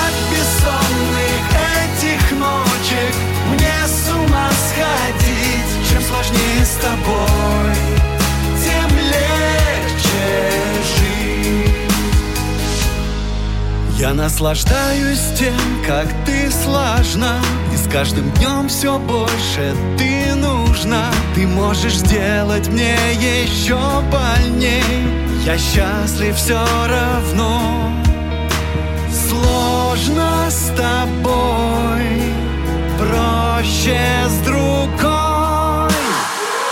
От 0.00 0.14
бессонных 0.30 1.44
этих 1.76 2.22
ночек 2.38 3.14
Мне 3.52 3.76
с 3.86 4.10
ума 4.10 4.48
сходить. 4.70 5.90
Чем 5.90 6.00
сложнее 6.00 6.64
с 6.64 6.76
тобой 6.76 7.83
я 14.04 14.12
наслаждаюсь 14.12 15.32
тем, 15.38 15.56
как 15.86 16.06
ты 16.26 16.50
сложна 16.50 17.38
И 17.72 17.76
с 17.78 17.90
каждым 17.90 18.30
днем 18.32 18.68
все 18.68 18.98
больше 18.98 19.74
ты 19.96 20.34
нужна. 20.34 21.10
Ты 21.34 21.46
можешь 21.46 21.96
сделать 21.96 22.68
мне 22.68 22.96
еще 23.14 23.78
больней. 24.12 24.84
Я 25.46 25.56
счастлив 25.56 26.36
все 26.36 26.60
равно. 26.86 27.90
Сложно 29.10 30.50
с 30.50 30.66
тобой 30.76 32.04
Проще 32.98 33.98
с 34.28 34.44
другой. 34.44 35.94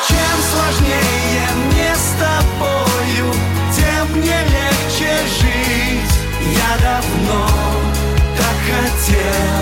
Чем 0.07 0.37
сложнее 0.53 1.49
мне 1.71 1.95
с 1.95 2.09
тобою 2.21 3.33
Тем 3.75 4.19
мне 4.19 4.39
легче 4.55 5.17
жить. 5.41 6.13
Я 6.55 6.77
давно 6.83 7.02
так 8.37 8.57
хотел 8.67 9.62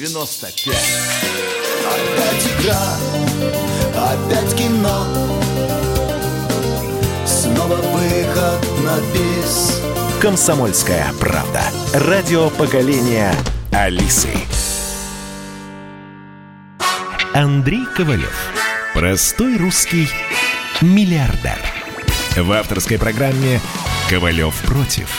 Е-95 0.00 0.72
Опять 1.92 2.46
игра, 2.46 2.96
опять 3.94 4.56
кино 4.56 5.04
Снова 7.26 7.74
выход 7.74 8.64
на 8.82 8.98
бис 9.12 9.78
Комсомольская 10.22 11.12
правда. 11.20 11.62
Радио 11.92 12.48
поколения 12.50 13.34
Алисы. 13.72 14.30
Андрей 17.34 17.84
Ковалев. 17.94 18.52
Простой 18.94 19.58
русский 19.58 20.08
миллиардер. 20.80 21.58
В 22.36 22.52
авторской 22.52 22.98
программе 22.98 23.60
«Ковалев 24.08 24.54
против». 24.62 25.10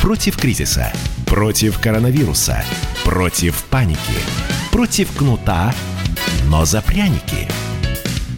Против 0.00 0.36
кризиса. 0.36 0.92
Против 1.26 1.80
коронавируса. 1.80 2.64
Против 3.04 3.64
паники. 3.64 3.98
Против 4.72 5.16
кнута, 5.16 5.74
но 6.48 6.64
за 6.64 6.82
пряники. 6.82 7.48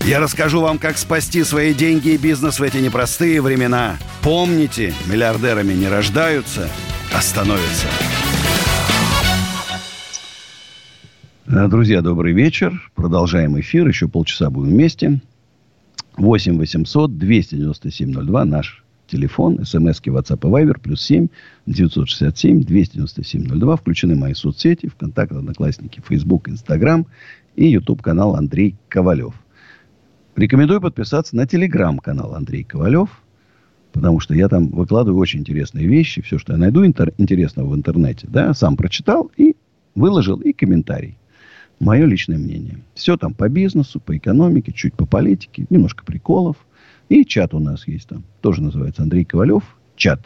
Я 0.06 0.20
расскажу 0.20 0.60
вам, 0.60 0.78
как 0.78 0.98
спасти 0.98 1.44
свои 1.44 1.74
деньги 1.74 2.10
и 2.10 2.16
бизнес 2.16 2.58
в 2.58 2.62
эти 2.62 2.78
непростые 2.78 3.40
времена. 3.40 3.98
Помните, 4.22 4.94
миллиардерами 5.06 5.72
не 5.74 5.88
рождаются, 5.88 6.68
а 7.12 7.20
становятся. 7.20 7.86
Э, 11.46 11.68
Друзья, 11.68 12.00
добрый 12.00 12.32
вечер. 12.32 12.90
Продолжаем 12.94 13.58
эфир. 13.60 13.86
Еще 13.88 14.08
полчаса 14.08 14.48
будем 14.48 14.70
вместе. 14.70 15.20
8 16.16 16.58
800 16.58 17.18
297 17.18 18.12
02 18.12 18.44
наш 18.44 18.82
телефон. 19.12 19.64
СМСки 19.64 20.10
WhatsApp 20.10 20.40
и 20.48 20.50
Viber. 20.50 20.80
Плюс 20.80 21.02
7 21.02 21.28
967 21.66 22.62
297 22.64 23.44
02. 23.46 23.76
Включены 23.76 24.16
мои 24.16 24.34
соцсети. 24.34 24.88
ВКонтакт, 24.88 25.32
Одноклассники, 25.32 26.02
Facebook, 26.08 26.48
Instagram. 26.48 27.06
и 27.54 27.66
YouTube-канал 27.68 28.34
Андрей 28.36 28.76
Ковалев. 28.88 29.34
Рекомендую 30.36 30.80
подписаться 30.80 31.36
на 31.36 31.46
телеграм-канал 31.46 32.34
Андрей 32.34 32.64
Ковалев, 32.64 33.10
потому 33.92 34.20
что 34.20 34.34
я 34.34 34.48
там 34.48 34.68
выкладываю 34.68 35.20
очень 35.20 35.40
интересные 35.40 35.86
вещи. 35.86 36.22
Все, 36.22 36.38
что 36.38 36.54
я 36.54 36.58
найду 36.58 36.82
интер- 36.82 37.12
интересного 37.18 37.68
в 37.68 37.76
интернете, 37.76 38.26
да, 38.30 38.54
сам 38.54 38.76
прочитал 38.76 39.30
и 39.36 39.54
выложил, 39.94 40.38
и 40.38 40.54
комментарий. 40.54 41.18
Мое 41.80 42.06
личное 42.06 42.38
мнение. 42.38 42.78
Все 42.94 43.18
там 43.18 43.34
по 43.34 43.48
бизнесу, 43.50 44.00
по 44.00 44.16
экономике, 44.16 44.72
чуть 44.72 44.94
по 44.94 45.04
политике, 45.04 45.66
немножко 45.68 46.04
приколов. 46.04 46.56
И 47.12 47.26
чат 47.26 47.52
у 47.52 47.58
нас 47.58 47.86
есть 47.86 48.08
там. 48.08 48.24
Тоже 48.40 48.62
называется 48.62 49.02
Андрей 49.02 49.26
Ковалев. 49.26 49.76
Чат. 49.96 50.20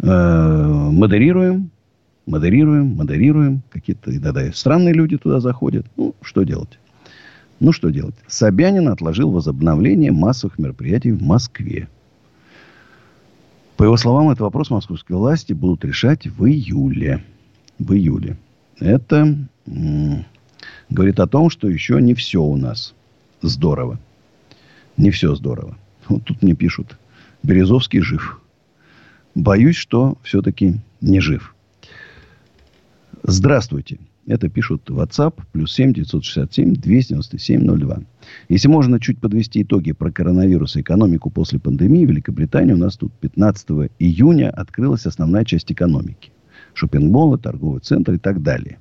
Э-э- 0.00 0.90
модерируем, 0.90 1.70
модерируем, 2.26 2.96
модерируем. 2.96 3.62
Какие-то 3.70 4.10
иногда 4.16 4.50
странные 4.52 4.94
люди 4.94 5.16
туда 5.16 5.38
заходят. 5.38 5.86
Ну, 5.96 6.16
что 6.20 6.42
делать? 6.42 6.80
Ну, 7.60 7.70
что 7.70 7.90
делать? 7.90 8.16
Собянин 8.26 8.88
отложил 8.88 9.30
возобновление 9.30 10.10
массовых 10.10 10.58
мероприятий 10.58 11.12
в 11.12 11.22
Москве. 11.22 11.86
По 13.76 13.84
его 13.84 13.96
словам, 13.96 14.30
этот 14.30 14.40
вопрос 14.40 14.70
московской 14.70 15.14
власти 15.16 15.52
будут 15.52 15.84
решать 15.84 16.26
в 16.26 16.44
июле. 16.46 17.22
В 17.78 17.92
июле. 17.92 18.38
Это 18.80 19.36
м- 19.68 20.24
говорит 20.90 21.20
о 21.20 21.28
том, 21.28 21.48
что 21.48 21.68
еще 21.68 22.02
не 22.02 22.14
все 22.14 22.42
у 22.42 22.56
нас 22.56 22.92
здорово. 23.40 24.00
Не 24.96 25.12
все 25.12 25.36
здорово. 25.36 25.76
Вот 26.08 26.24
тут 26.24 26.42
мне 26.42 26.54
пишут. 26.54 26.98
Березовский 27.42 28.00
жив. 28.00 28.40
Боюсь, 29.34 29.76
что 29.76 30.18
все-таки 30.22 30.80
не 31.00 31.20
жив. 31.20 31.54
Здравствуйте. 33.22 33.98
Это 34.26 34.48
пишут 34.48 34.88
WhatsApp. 34.88 35.40
Плюс 35.52 35.72
7 35.74 35.92
967 35.92 36.74
297 36.74 37.78
02. 37.78 38.02
Если 38.48 38.68
можно 38.68 39.00
чуть 39.00 39.20
подвести 39.20 39.62
итоги 39.62 39.92
про 39.92 40.12
коронавирус 40.12 40.76
и 40.76 40.80
экономику 40.80 41.30
после 41.30 41.58
пандемии, 41.58 42.06
в 42.06 42.10
Великобритании 42.10 42.72
у 42.72 42.76
нас 42.76 42.96
тут 42.96 43.12
15 43.14 43.90
июня 43.98 44.50
открылась 44.50 45.06
основная 45.06 45.44
часть 45.44 45.72
экономики. 45.72 46.30
Шоппинг-моллы, 46.74 47.38
торговый 47.38 47.80
центр 47.80 48.12
и 48.12 48.18
так 48.18 48.42
далее. 48.42 48.78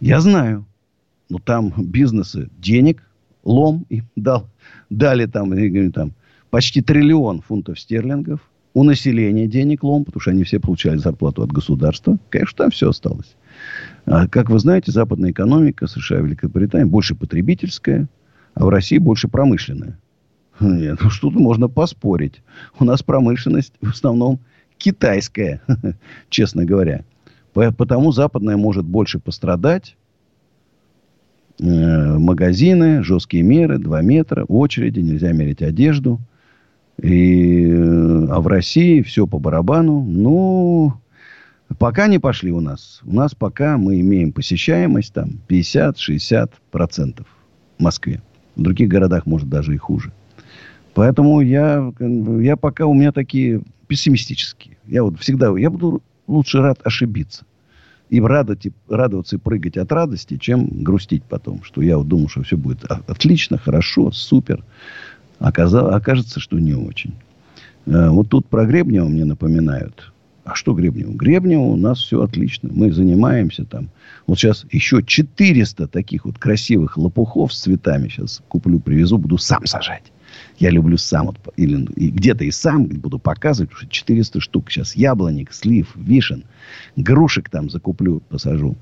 Я 0.00 0.20
знаю. 0.20 0.66
Но 1.28 1.38
там 1.38 1.72
бизнесы 1.76 2.50
денег, 2.58 3.02
лом 3.44 3.86
им 3.88 4.04
дал. 4.14 4.48
Дали 4.90 5.26
там, 5.26 5.50
говорю, 5.50 5.90
там 5.90 6.12
почти 6.54 6.82
триллион 6.82 7.40
фунтов 7.40 7.80
стерлингов. 7.80 8.38
У 8.74 8.84
населения 8.84 9.48
денег 9.48 9.82
лом, 9.82 10.04
потому 10.04 10.20
что 10.20 10.30
они 10.30 10.44
все 10.44 10.60
получали 10.60 10.98
зарплату 10.98 11.42
от 11.42 11.50
государства. 11.50 12.16
Конечно, 12.30 12.58
там 12.58 12.70
все 12.70 12.90
осталось. 12.90 13.34
А, 14.06 14.28
как 14.28 14.50
вы 14.50 14.60
знаете, 14.60 14.92
западная 14.92 15.32
экономика 15.32 15.88
США 15.88 16.20
и 16.20 16.22
Великобритания 16.22 16.86
больше 16.86 17.16
потребительская, 17.16 18.06
а 18.54 18.66
в 18.66 18.68
России 18.68 18.98
больше 18.98 19.26
промышленная. 19.26 19.98
Нет, 20.60 21.00
ну 21.02 21.10
что 21.10 21.28
тут 21.28 21.40
можно 21.40 21.66
поспорить. 21.66 22.40
У 22.78 22.84
нас 22.84 23.02
промышленность 23.02 23.72
в 23.80 23.90
основном 23.90 24.38
китайская, 24.78 25.60
честно 26.28 26.64
говоря. 26.64 27.04
Потому 27.52 28.12
западная 28.12 28.56
может 28.56 28.84
больше 28.84 29.18
пострадать. 29.18 29.96
Э, 31.60 32.16
магазины, 32.16 33.02
жесткие 33.02 33.42
меры, 33.42 33.78
2 33.78 34.02
метра, 34.02 34.44
очереди, 34.44 35.00
нельзя 35.00 35.32
мерить 35.32 35.60
одежду. 35.60 36.20
И, 37.02 37.66
э, 37.66 38.26
а 38.30 38.40
в 38.40 38.46
России 38.46 39.02
все 39.02 39.26
по 39.26 39.38
барабану. 39.38 40.02
Ну, 40.02 40.94
пока 41.78 42.06
не 42.06 42.18
пошли 42.18 42.52
у 42.52 42.60
нас. 42.60 43.00
У 43.04 43.14
нас 43.14 43.34
пока 43.34 43.78
мы 43.78 44.00
имеем 44.00 44.32
посещаемость 44.32 45.12
там 45.12 45.40
50-60% 45.48 47.24
в 47.78 47.82
Москве. 47.82 48.22
В 48.56 48.62
других 48.62 48.88
городах, 48.88 49.26
может, 49.26 49.48
даже 49.48 49.74
и 49.74 49.78
хуже. 49.78 50.12
Поэтому 50.94 51.40
я, 51.40 51.92
я 51.98 52.56
пока 52.56 52.86
у 52.86 52.94
меня 52.94 53.10
такие 53.10 53.62
пессимистические. 53.88 54.76
Я 54.86 55.02
вот 55.02 55.18
всегда, 55.18 55.56
я 55.58 55.70
буду 55.70 56.02
лучше 56.26 56.60
рад 56.60 56.80
ошибиться. 56.84 57.44
И 58.10 58.20
радовать, 58.20 58.68
радоваться 58.88 59.36
и 59.36 59.38
прыгать 59.38 59.76
от 59.76 59.90
радости, 59.90 60.36
чем 60.36 60.68
грустить 60.84 61.24
потом. 61.24 61.64
Что 61.64 61.82
я 61.82 61.98
вот 61.98 62.06
думал, 62.06 62.28
что 62.28 62.42
все 62.42 62.56
будет 62.56 62.84
отлично, 62.84 63.58
хорошо, 63.58 64.12
супер. 64.12 64.62
Оказалось, 65.38 65.94
окажется, 65.94 66.40
что 66.40 66.58
не 66.58 66.74
очень. 66.74 67.14
Э, 67.86 68.08
вот 68.08 68.28
тут 68.28 68.46
про 68.46 68.64
Гребнева 68.64 69.06
мне 69.06 69.24
напоминают. 69.24 70.12
А 70.44 70.54
что 70.54 70.74
Гребнева? 70.74 71.12
Гребнева 71.12 71.62
у 71.62 71.76
нас 71.76 71.98
все 71.98 72.22
отлично. 72.22 72.68
Мы 72.72 72.92
занимаемся 72.92 73.64
там. 73.64 73.88
Вот 74.26 74.38
сейчас 74.38 74.66
еще 74.70 75.02
400 75.02 75.88
таких 75.88 76.26
вот 76.26 76.38
красивых 76.38 76.98
лопухов 76.98 77.52
с 77.52 77.60
цветами 77.62 78.08
сейчас 78.08 78.42
куплю, 78.48 78.78
привезу, 78.78 79.16
буду 79.16 79.38
сам 79.38 79.64
сажать. 79.66 80.12
Я 80.58 80.70
люблю 80.70 80.98
сам, 80.98 81.26
вот, 81.26 81.38
или 81.56 81.84
и 81.96 82.10
где-то 82.10 82.44
и 82.44 82.50
сам 82.50 82.86
буду 82.86 83.18
показывать, 83.18 83.70
потому 83.70 83.86
что 83.86 83.90
400 83.90 84.40
штук 84.40 84.70
сейчас 84.70 84.96
яблоник, 84.96 85.52
слив, 85.52 85.92
вишен, 85.94 86.44
грушек 86.96 87.48
там 87.48 87.70
закуплю, 87.70 88.20
посажу. 88.28 88.76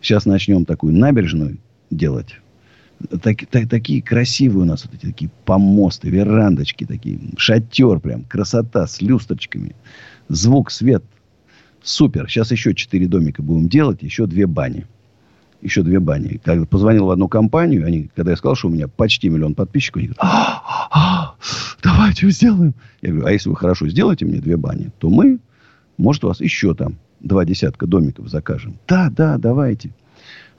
Сейчас 0.00 0.26
начнем 0.26 0.64
такую 0.64 0.94
набережную 0.94 1.58
делать. 1.90 2.36
Так, 3.22 3.46
так, 3.46 3.68
такие 3.68 4.02
красивые 4.02 4.62
у 4.62 4.66
нас 4.66 4.84
вот 4.84 4.94
эти 4.94 5.06
такие 5.06 5.30
помосты, 5.44 6.10
верандочки 6.10 6.84
такие, 6.84 7.18
шатер 7.38 7.98
прям, 7.98 8.24
красота 8.24 8.86
с 8.86 9.00
люстрочками, 9.00 9.74
звук, 10.28 10.70
свет, 10.70 11.02
супер. 11.82 12.28
Сейчас 12.28 12.50
еще 12.50 12.74
четыре 12.74 13.06
домика 13.06 13.42
будем 13.42 13.68
делать, 13.68 14.02
еще 14.02 14.26
две 14.26 14.46
бани 14.46 14.86
еще 15.62 15.82
две 15.82 16.00
бани. 16.00 16.40
Когда 16.42 16.64
позвонил 16.66 17.06
в 17.06 17.10
одну 17.10 17.28
компанию, 17.28 17.86
они, 17.86 18.10
когда 18.14 18.32
я 18.32 18.36
сказал, 18.36 18.54
что 18.54 18.68
у 18.68 18.70
меня 18.70 18.88
почти 18.88 19.28
миллион 19.28 19.54
подписчиков, 19.54 20.00
они 20.00 20.08
говорят, 20.08 20.24
а, 20.24 20.88
а, 20.90 21.34
давайте 21.82 22.30
сделаем. 22.30 22.74
Я 23.02 23.10
говорю, 23.10 23.26
а 23.26 23.32
если 23.32 23.48
вы 23.48 23.56
хорошо 23.56 23.88
сделаете 23.88 24.24
мне 24.24 24.40
две 24.40 24.56
бани, 24.56 24.90
то 24.98 25.10
мы, 25.10 25.38
может, 25.96 26.24
у 26.24 26.28
вас 26.28 26.40
еще 26.40 26.74
там 26.74 26.96
два 27.20 27.44
десятка 27.44 27.86
домиков 27.86 28.28
закажем. 28.28 28.78
Да, 28.88 29.10
да, 29.10 29.38
давайте. 29.38 29.90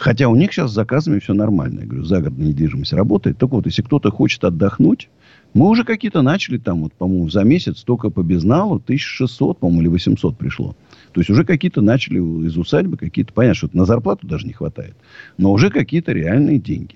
Хотя 0.02 0.30
у 0.30 0.36
них 0.36 0.52
сейчас 0.52 0.72
с 0.72 0.74
заказами 0.74 1.20
все 1.20 1.36
нормально. 1.36 1.82
Я 1.82 1.86
говорю, 1.86 2.04
загородная 2.06 2.48
недвижимость 2.48 2.92
работает. 2.92 3.38
Так 3.38 3.52
вот, 3.52 3.68
если 3.68 3.84
кто-то 3.84 4.10
хочет 4.10 4.44
отдохнуть, 4.44 5.10
мы 5.54 5.70
уже 5.70 5.84
какие-то 5.84 6.24
начали 6.24 6.58
там, 6.58 6.82
вот, 6.82 6.94
по-моему, 6.94 7.30
за 7.30 7.44
месяц 7.44 7.84
только 7.84 8.10
по 8.10 8.24
безналу 8.24 8.78
1600, 8.78 9.60
по-моему, 9.60 9.82
или 9.82 9.90
800 9.90 10.36
пришло. 10.36 10.76
То 11.12 11.22
есть 11.22 11.30
уже 11.30 11.44
какие-то 11.44 11.82
начали 11.82 12.18
из 12.18 12.58
усадьбы, 12.58 12.98
какие-то, 12.98 13.32
понятно, 13.32 13.54
что 13.54 13.70
на 13.74 13.86
зарплату 13.86 14.26
даже 14.26 14.48
не 14.48 14.54
хватает, 14.54 14.96
но 15.38 15.52
уже 15.52 15.70
какие-то 15.70 16.14
реальные 16.14 16.58
деньги. 16.58 16.96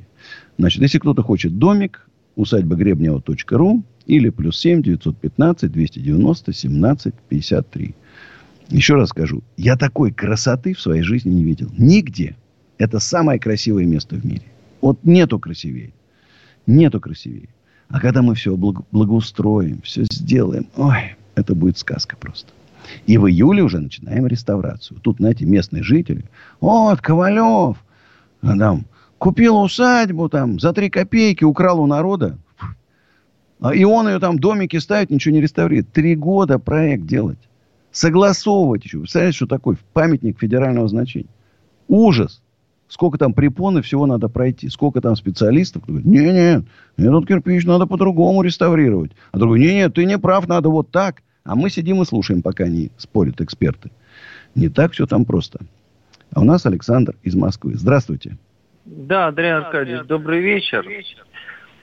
Значит, 0.58 0.82
если 0.82 0.98
кто-то 0.98 1.22
хочет 1.22 1.60
домик, 1.60 2.10
усадьба 2.36 2.76
гребнева.ру 2.76 3.84
или 4.08 4.30
плюс 4.30 4.60
7 4.60 4.82
915 4.82 5.72
290 5.72 6.54
17 6.54 7.14
53. 7.30 7.96
Еще 8.70 8.96
раз 8.96 9.10
скажу, 9.10 9.44
я 9.58 9.78
такой 9.78 10.12
красоты 10.12 10.74
в 10.74 10.82
своей 10.82 11.04
жизни 11.04 11.30
не 11.30 11.44
видел. 11.44 11.70
Нигде. 11.78 12.36
Это 12.78 13.00
самое 13.00 13.40
красивое 13.40 13.86
место 13.86 14.16
в 14.16 14.26
мире. 14.26 14.46
Вот 14.82 15.00
нету 15.04 15.40
красивее. 15.40 15.94
Нету 16.68 17.00
красивее. 17.00 17.50
А 17.90 18.00
когда 18.00 18.22
мы 18.22 18.36
все 18.36 18.56
благоустроим, 18.56 19.82
все 19.84 20.06
сделаем, 20.12 20.68
ой, 20.76 21.16
это 21.36 21.56
будет 21.56 21.78
сказка 21.78 22.18
просто. 22.18 22.52
И 23.06 23.18
в 23.18 23.28
июле 23.28 23.64
уже 23.64 23.80
начинаем 23.80 24.28
реставрацию. 24.28 25.00
Тут, 25.00 25.18
знаете, 25.18 25.46
местные 25.46 25.84
жители. 25.84 26.26
Вот, 26.60 27.02
Ковалев, 27.02 27.78
там, 28.42 28.86
купил 29.18 29.58
усадьбу 29.58 30.30
там 30.30 30.60
за 30.60 30.74
три 30.74 30.90
копейки, 30.90 31.44
украл 31.44 31.80
у 31.80 31.88
народа. 31.88 32.38
А 33.60 33.74
и 33.74 33.84
он 33.84 34.08
ее 34.08 34.20
там 34.20 34.38
домики 34.38 34.78
ставит, 34.78 35.10
ничего 35.10 35.34
не 35.34 35.42
реставрирует. 35.42 35.92
Три 35.92 36.16
года 36.16 36.60
проект 36.60 37.06
делать. 37.06 37.40
Согласовывать 37.92 38.84
еще. 38.84 39.00
Представляете, 39.00 39.38
что 39.38 39.48
такое 39.48 39.78
памятник 39.94 40.40
федерального 40.40 40.88
значения? 40.88 41.30
Ужас. 41.88 42.42
Сколько 42.88 43.18
там 43.18 43.34
препоны 43.34 43.82
всего 43.82 44.06
надо 44.06 44.30
пройти. 44.30 44.70
Сколько 44.70 45.02
там 45.02 45.16
специалистов. 45.16 45.84
Не-не, 45.88 46.64
этот 46.98 47.28
кирпич 47.28 47.66
надо 47.66 47.88
по-другому 47.88 48.42
реставрировать. 48.44 49.12
А 49.32 49.40
другой, 49.40 49.60
не-не, 49.60 49.90
ты 49.90 50.06
не 50.06 50.18
прав, 50.18 50.48
надо 50.48 50.70
вот 50.70 50.92
так. 50.92 51.24
А 51.44 51.56
мы 51.56 51.70
сидим 51.70 52.02
и 52.02 52.06
слушаем, 52.06 52.42
пока 52.42 52.66
они 52.66 52.92
спорят 52.98 53.42
эксперты. 53.42 53.92
Не 54.56 54.70
так 54.70 54.94
все 54.94 55.06
там 55.06 55.26
просто. 55.26 55.60
А 56.34 56.42
у 56.42 56.44
нас 56.44 56.66
Александр 56.66 57.16
из 57.24 57.36
Москвы. 57.36 57.76
Здравствуйте. 57.76 58.38
Да, 58.86 59.28
Андрей 59.28 59.54
Аркадьевич, 59.54 60.06
добрый 60.08 60.42
вечер. 60.42 60.86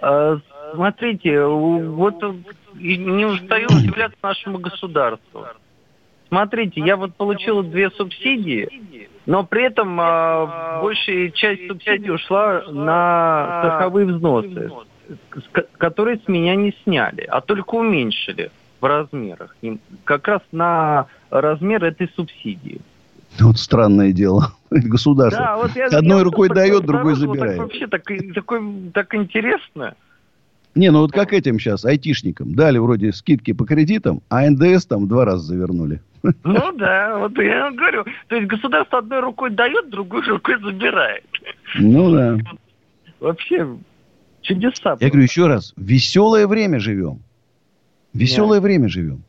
А, 0.01 0.39
смотрите, 0.75 1.45
вот 1.45 2.23
не 2.75 3.25
устаю 3.25 3.67
удивляться 3.67 4.19
нашему 4.23 4.59
государству. 4.59 5.47
Смотрите, 6.29 6.81
я 6.81 6.97
вот 6.97 7.15
получил 7.15 7.63
две 7.63 7.91
субсидии, 7.91 8.69
но 9.27 9.45
при 9.45 9.65
этом 9.65 9.99
а, 10.01 10.81
большая 10.83 11.31
часть 11.31 11.67
субсидий 11.69 12.11
ушла 12.11 12.63
на 12.69 13.61
страховые 13.61 14.07
взносы, 14.07 14.71
которые 15.79 16.19
с 16.19 16.29
меня 16.29 16.57
не 16.57 16.75
сняли, 16.85 17.23
а 17.23 17.41
только 17.41 17.77
уменьшили 17.77 18.51
в 18.81 18.85
размерах, 18.85 19.55
как 20.05 20.27
раз 20.27 20.43
на 20.51 21.07
размер 21.31 21.85
этой 21.85 22.11
субсидии. 22.17 22.81
Вот 23.41 23.59
странное 23.59 24.13
дело. 24.13 24.53
Государство. 24.71 25.43
Да, 25.43 25.57
вот 25.57 25.71
я, 25.75 25.87
Одной 25.87 26.19
я 26.19 26.25
рукой 26.25 26.49
дает, 26.49 26.79
так 26.79 26.87
другой 26.87 27.15
забирает. 27.15 27.57
Так 27.57 27.67
вообще 27.67 27.87
так, 27.87 28.03
такой, 28.35 28.91
так 28.93 29.15
интересно. 29.15 29.95
Не, 30.75 30.91
ну 30.91 31.01
вот 31.01 31.13
как 31.13 31.33
этим 31.33 31.59
сейчас, 31.59 31.85
айтишникам. 31.85 32.55
Дали 32.55 32.79
вроде 32.79 33.13
скидки 33.13 33.53
по 33.53 33.65
кредитам, 33.65 34.23
а 34.29 34.49
НДС 34.49 34.87
там 34.87 35.07
два 35.07 35.25
раза 35.25 35.45
завернули. 35.45 36.01
Ну 36.23 36.73
да, 36.77 37.19
вот 37.19 37.37
я 37.39 37.65
вам 37.65 37.77
говорю. 37.77 38.05
То 38.29 38.37
есть 38.37 38.49
государство 38.49 38.99
одной 38.99 39.21
рукой 39.21 39.51
дает, 39.51 39.91
другой 39.91 40.23
рукой 40.23 40.61
забирает. 40.61 41.25
Ну 41.77 42.13
да. 42.13 42.39
Вообще 43.21 43.77
чудеса. 44.41 44.97
Я 45.01 45.09
говорю 45.09 45.23
еще 45.23 45.47
раз, 45.47 45.73
веселое 45.77 46.47
время 46.47 46.79
живем. 46.79 47.23
Веселое 48.13 48.61
время 48.61 48.89
живем. 48.89 49.23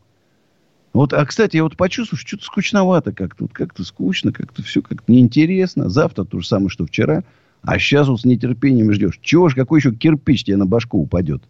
Вот, 0.93 1.11
а, 1.13 1.25
кстати, 1.25 1.55
я 1.55 1.63
вот 1.63 1.75
почувствовал, 1.75 2.19
что 2.19 2.27
что-то 2.27 2.45
скучновато 2.45 3.13
как-то. 3.13 3.45
Вот 3.45 3.53
как-то 3.53 3.83
скучно, 3.83 4.31
как-то 4.31 4.61
все 4.61 4.81
как-то 4.81 5.11
неинтересно. 5.11 5.89
Завтра 5.89 6.23
то 6.23 6.39
же 6.39 6.47
самое, 6.47 6.69
что 6.69 6.85
вчера. 6.85 7.23
А 7.63 7.79
сейчас 7.79 8.07
вот 8.07 8.21
с 8.21 8.25
нетерпением 8.25 8.91
ждешь. 8.91 9.19
Чего 9.21 9.49
ж, 9.49 9.55
какой 9.55 9.79
еще 9.79 9.93
кирпич 9.93 10.43
тебе 10.43 10.57
на 10.57 10.65
башку 10.65 10.99
упадет? 10.99 11.41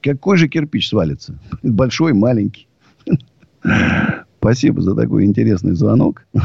Какой 0.00 0.36
же 0.36 0.48
кирпич 0.48 0.88
свалится? 0.88 1.38
Большой, 1.62 2.12
маленький. 2.12 2.68
Спасибо 4.44 4.82
за 4.82 4.94
такой 4.94 5.24
интересный 5.24 5.74
звонок. 5.74 6.26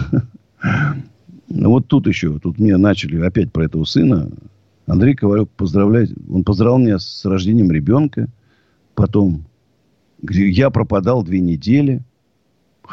Вот 1.50 1.88
тут 1.88 2.06
еще, 2.08 2.38
тут 2.38 2.60
мне 2.60 2.78
начали 2.78 3.20
опять 3.20 3.52
про 3.52 3.66
этого 3.66 3.84
сына. 3.84 4.30
Андрей 4.86 5.16
Ковалев 5.16 5.50
поздравляет. 5.50 6.12
Он 6.30 6.44
поздравил 6.44 6.78
меня 6.78 7.00
с 7.00 7.26
рождением 7.26 7.72
ребенка. 7.72 8.30
Потом, 8.94 9.46
я 10.22 10.70
пропадал 10.70 11.24
две 11.24 11.40
недели. 11.40 12.02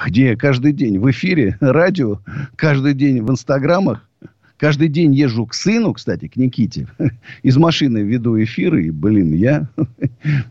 Где 0.07 0.31
я 0.31 0.37
каждый 0.37 0.73
день 0.73 0.99
в 0.99 1.09
эфире, 1.11 1.57
радио, 1.61 2.21
каждый 2.57 2.95
день 2.95 3.23
в 3.23 3.31
инстаграмах. 3.31 4.09
Каждый 4.57 4.88
день 4.88 5.14
езжу 5.14 5.47
к 5.47 5.55
сыну, 5.55 5.92
кстати, 5.92 6.27
к 6.27 6.37
Никите. 6.37 6.88
Из 7.42 7.57
машины 7.59 7.99
веду 7.99 8.42
эфиры. 8.42 8.87
И, 8.87 8.90
блин, 8.90 9.35
я... 9.35 9.69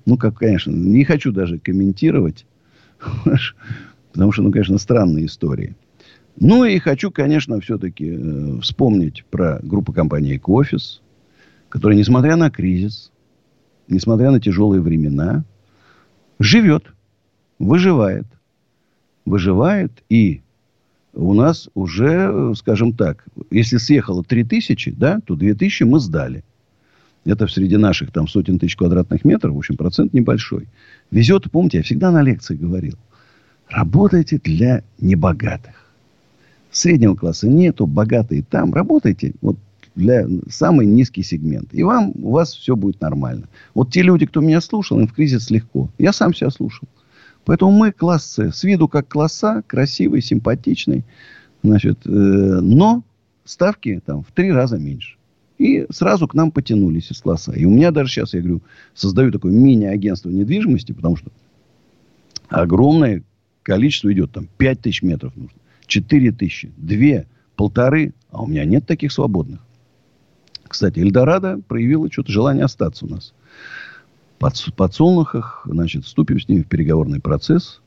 Ну, 0.05 0.15
как, 0.15 0.37
конечно, 0.37 0.71
не 0.71 1.03
хочу 1.03 1.31
даже 1.33 1.57
комментировать. 1.57 2.45
Потому 4.15 4.31
что, 4.31 4.43
ну, 4.43 4.51
конечно, 4.51 4.77
странные 4.77 5.25
истории. 5.25 5.75
Ну, 6.39 6.63
и 6.63 6.79
хочу, 6.79 7.11
конечно, 7.11 7.59
все-таки 7.59 8.17
э, 8.17 8.59
вспомнить 8.61 9.25
про 9.29 9.59
группу 9.61 9.91
компании 9.91 10.37
«Экофис», 10.37 11.01
которая, 11.67 11.97
несмотря 11.97 12.37
на 12.37 12.49
кризис, 12.49 13.11
несмотря 13.89 14.31
на 14.31 14.39
тяжелые 14.39 14.81
времена, 14.81 15.43
живет, 16.39 16.93
выживает. 17.59 18.25
Выживает 19.25 19.91
и 20.07 20.43
у 21.13 21.33
нас 21.33 21.67
уже, 21.73 22.53
скажем 22.55 22.93
так, 22.93 23.25
если 23.51 23.75
съехало 23.75 24.23
3000, 24.23 24.91
да, 24.91 25.19
то 25.25 25.35
2000 25.35 25.83
мы 25.83 25.99
сдали. 25.99 26.45
Это 27.25 27.47
среди 27.47 27.75
наших 27.75 28.13
там 28.13 28.29
сотен 28.29 28.59
тысяч 28.59 28.77
квадратных 28.77 29.25
метров, 29.25 29.55
в 29.55 29.57
общем, 29.57 29.75
процент 29.75 30.13
небольшой. 30.13 30.69
Везет, 31.11 31.51
помните, 31.51 31.79
я 31.79 31.83
всегда 31.83 32.11
на 32.11 32.21
лекции 32.21 32.55
говорил. 32.55 32.97
Работайте 33.69 34.39
для 34.43 34.83
небогатых. 34.99 35.73
Среднего 36.71 37.15
класса 37.15 37.47
нету, 37.47 37.87
богатые 37.87 38.43
там. 38.43 38.73
Работайте 38.73 39.33
вот 39.41 39.57
для 39.95 40.27
самый 40.49 40.85
низкий 40.85 41.23
сегмент. 41.23 41.73
И 41.73 41.83
вам, 41.83 42.11
у 42.15 42.31
вас 42.31 42.53
все 42.53 42.75
будет 42.75 43.01
нормально. 43.01 43.47
Вот 43.73 43.91
те 43.91 44.01
люди, 44.01 44.25
кто 44.25 44.41
меня 44.41 44.61
слушал, 44.61 44.99
им 44.99 45.07
в 45.07 45.13
кризис 45.13 45.49
легко. 45.49 45.89
Я 45.97 46.13
сам 46.13 46.33
себя 46.33 46.49
слушал. 46.49 46.87
Поэтому 47.45 47.71
мы 47.71 47.91
класс 47.91 48.25
С. 48.25 48.51
С 48.51 48.63
виду 48.63 48.87
как 48.87 49.07
класса, 49.07 49.63
красивый, 49.67 50.21
симпатичный. 50.21 51.05
Значит, 51.63 51.99
э, 52.05 52.09
но 52.09 53.03
ставки 53.45 54.01
там 54.05 54.23
в 54.23 54.31
три 54.31 54.51
раза 54.51 54.77
меньше. 54.77 55.15
И 55.57 55.85
сразу 55.89 56.27
к 56.27 56.33
нам 56.33 56.51
потянулись 56.51 57.11
из 57.11 57.21
класса. 57.21 57.53
И 57.53 57.63
у 57.65 57.69
меня 57.69 57.91
даже 57.91 58.11
сейчас, 58.11 58.33
я 58.33 58.41
говорю, 58.41 58.61
создаю 58.93 59.31
такое 59.31 59.53
мини-агентство 59.53 60.29
недвижимости, 60.29 60.91
потому 60.91 61.15
что 61.15 61.31
огромное 62.49 63.23
количество 63.65 64.13
идет. 64.13 64.31
Там 64.31 64.47
5 64.57 64.81
тысяч 64.81 65.01
метров 65.01 65.35
нужно. 65.35 65.57
4 65.87 66.31
тысячи. 66.31 66.71
2, 66.77 67.25
полторы. 67.55 68.13
А 68.29 68.43
у 68.43 68.47
меня 68.47 68.63
нет 68.63 68.85
таких 68.85 69.11
свободных. 69.11 69.59
Кстати, 70.67 70.99
Эльдорадо 70.99 71.59
проявила 71.67 72.11
что-то 72.11 72.31
желание 72.31 72.65
остаться 72.65 73.05
у 73.05 73.09
нас. 73.09 73.33
Под, 74.39 74.53
подсолнухах, 74.75 75.65
значит, 75.65 76.05
вступим 76.05 76.39
с 76.39 76.47
ними 76.47 76.61
в 76.61 76.67
переговорный 76.67 77.19
процесс. 77.19 77.81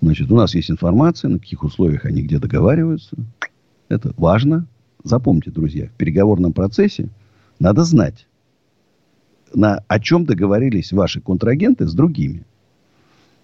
Значит, 0.00 0.30
у 0.30 0.36
нас 0.36 0.54
есть 0.54 0.70
информация, 0.70 1.28
на 1.28 1.38
каких 1.38 1.62
условиях 1.62 2.04
они 2.04 2.22
где 2.22 2.38
договариваются. 2.38 3.16
Это 3.88 4.12
важно. 4.16 4.66
Запомните, 5.04 5.50
друзья, 5.50 5.88
в 5.88 5.92
переговорном 5.92 6.52
процессе 6.52 7.08
надо 7.58 7.84
знать, 7.84 8.26
на, 9.54 9.82
о 9.86 10.00
чем 10.00 10.24
договорились 10.24 10.92
ваши 10.92 11.20
контрагенты 11.20 11.86
с 11.86 11.94
другими. 11.94 12.44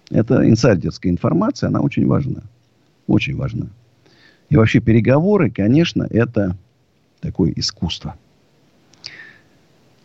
Это 0.09 0.47
инсайдерская 0.47 1.11
информация, 1.11 1.67
она 1.67 1.81
очень 1.81 2.07
важна. 2.07 2.41
Очень 3.07 3.35
важна. 3.35 3.67
И 4.49 4.57
вообще 4.57 4.79
переговоры, 4.79 5.51
конечно, 5.51 6.07
это 6.09 6.57
такое 7.21 7.53
искусство. 7.55 8.15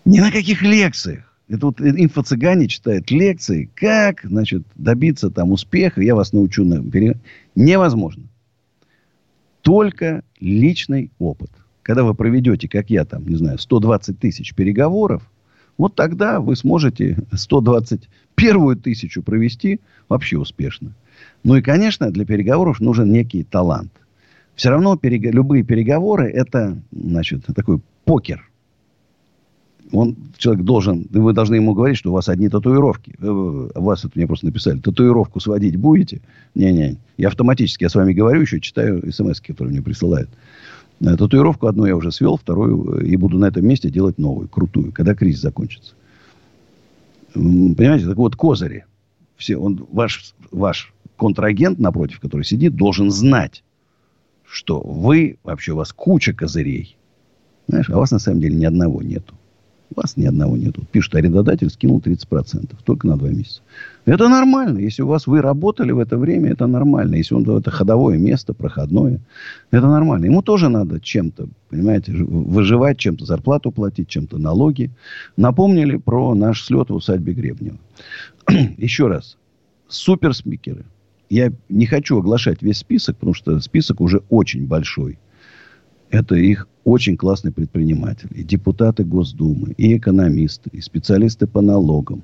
Ни 0.05 0.21
на 0.21 0.31
каких 0.31 0.63
лекциях. 0.63 1.31
Это 1.49 1.67
вот 1.67 1.81
инфо-цыгане 1.81 2.69
читают 2.69 3.11
лекции, 3.11 3.71
как, 3.75 4.21
значит, 4.25 4.63
добиться 4.75 5.31
там 5.31 5.53
успеха. 5.53 6.03
Я 6.03 6.15
вас 6.15 6.33
научу 6.33 6.65
на 6.65 6.83
пере... 6.83 7.19
Невозможно. 7.55 8.25
Только 9.63 10.23
личный 10.41 11.11
опыт. 11.19 11.51
Когда 11.83 12.03
вы 12.03 12.15
проведете, 12.15 12.69
как 12.69 12.91
я 12.91 13.05
там, 13.05 13.27
не 13.27 13.37
знаю, 13.37 13.59
120 13.59 14.19
тысяч 14.19 14.55
переговоров, 14.55 15.31
вот 15.77 15.95
тогда 15.95 16.41
вы 16.41 16.57
сможете 16.57 17.19
121 18.37 18.81
тысячу 18.81 19.23
провести 19.23 19.81
вообще 20.09 20.39
успешно. 20.39 20.93
Ну 21.43 21.57
и, 21.57 21.63
конечно, 21.63 22.11
для 22.11 22.25
переговоров 22.25 22.81
нужен 22.81 23.13
некий 23.13 23.45
талант. 23.45 23.93
Все 24.55 24.71
равно 24.71 24.97
перег... 24.97 25.33
любые 25.33 25.65
переговоры 25.65 26.31
это, 26.31 26.79
значит, 26.93 27.45
такой 27.55 27.81
покер. 28.05 28.49
Он, 29.93 30.17
человек 30.39 30.65
должен, 30.65 31.07
вы 31.11 31.33
должны 31.33 31.57
ему 31.57 31.75
говорить, 31.75 31.99
что 31.99 32.11
у 32.11 32.15
вас 32.15 32.29
одни 32.29 32.49
татуировки. 32.49 33.15
У 33.21 33.83
вас 33.83 34.05
это 34.05 34.13
мне 34.15 34.27
просто 34.27 34.47
написали. 34.47 34.79
Татуировку 34.81 35.41
сводить 35.41 35.77
будете? 35.77 36.21
Не-не. 36.55 36.97
Я 37.17 37.29
автоматически, 37.29 37.85
я 37.85 37.91
с 37.91 37.95
вами 37.95 38.13
говорю, 38.13 38.41
еще 38.41 38.61
читаю 38.61 39.13
смс, 39.13 39.41
которые 39.41 39.73
мне 39.73 39.83
присылают. 39.83 40.31
Татуировку 41.01 41.67
одну 41.67 41.85
я 41.87 41.97
уже 41.97 42.13
свел, 42.13 42.37
вторую 42.37 43.01
и 43.05 43.17
буду 43.17 43.39
на 43.39 43.47
этом 43.47 43.67
месте 43.67 43.91
делать 43.91 44.19
новую, 44.19 44.49
крутую, 44.49 44.93
когда 44.93 45.15
кризис 45.15 45.41
закончится. 45.43 45.95
Понимаете, 47.35 48.07
так 48.07 48.17
вот, 48.17 48.37
козыри. 48.37 48.87
Все, 49.37 49.57
он, 49.57 49.87
ваш, 49.91 50.35
ваш 50.53 50.95
контрагент 51.17 51.79
напротив, 51.79 52.21
который 52.21 52.45
сидит, 52.45 52.77
должен 52.77 53.11
знать, 53.11 53.65
что 54.45 54.81
вы, 54.81 55.39
вообще 55.43 55.73
у 55.73 55.77
вас 55.77 55.93
куча 55.93 56.33
козырей. 56.33 56.97
Знаешь, 57.67 57.91
а 57.91 57.97
у 57.97 58.01
вас 58.01 58.13
на 58.13 58.21
самом 58.21 58.41
деле 58.41 58.57
ни 58.57 58.65
одного 58.65 59.03
нету. 59.03 59.35
Вас 59.97 60.17
ни 60.17 60.27
одного 60.27 60.57
нету. 60.57 60.85
Пишут, 60.91 61.15
арендодатель 61.15 61.71
скинул 61.71 62.01
30%. 62.01 62.75
Только 62.85 63.07
на 63.07 63.17
два 63.17 63.29
месяца. 63.29 63.63
Это 64.07 64.29
нормально. 64.29 64.79
Если 64.79 65.03
у 65.03 65.07
вас 65.07 65.27
вы 65.27 65.41
работали 65.41 65.93
в 65.93 65.99
это 65.99 66.19
время, 66.19 66.51
это 66.51 66.67
нормально. 66.67 67.15
Если 67.15 67.35
он 67.35 67.49
это 67.49 67.71
ходовое 67.71 68.19
место, 68.19 68.55
проходное, 68.55 69.21
это 69.71 69.87
нормально. 69.87 70.27
Ему 70.27 70.43
тоже 70.43 70.69
надо 70.69 71.01
чем-то, 71.01 71.49
понимаете, 71.71 72.13
выживать, 72.13 72.99
чем-то 72.99 73.25
зарплату 73.25 73.71
платить, 73.71 74.09
чем-то 74.09 74.39
налоги. 74.39 74.91
Напомнили 75.37 75.97
про 75.97 76.35
наш 76.35 76.65
слет 76.65 76.91
в 76.91 76.95
усадьбе 76.95 77.33
Гребнева. 77.33 77.79
Еще 78.77 79.07
раз. 79.07 79.37
Суперспикеры. 79.89 80.85
Я 81.31 81.53
не 81.69 81.87
хочу 81.87 82.19
оглашать 82.19 82.63
весь 82.63 82.79
список, 82.79 83.17
потому 83.17 83.35
что 83.35 83.59
список 83.61 84.01
уже 84.01 84.23
очень 84.29 84.67
большой. 84.67 85.19
Это 86.15 86.37
их 86.37 86.69
очень 86.85 87.17
классные 87.17 87.51
предприниматели. 87.51 88.33
И 88.35 88.45
депутаты 88.45 89.03
Госдумы, 89.03 89.75
и 89.77 89.97
экономисты, 89.97 90.71
и 90.73 90.81
специалисты 90.81 91.49
по 91.49 91.61
налогам, 91.61 92.23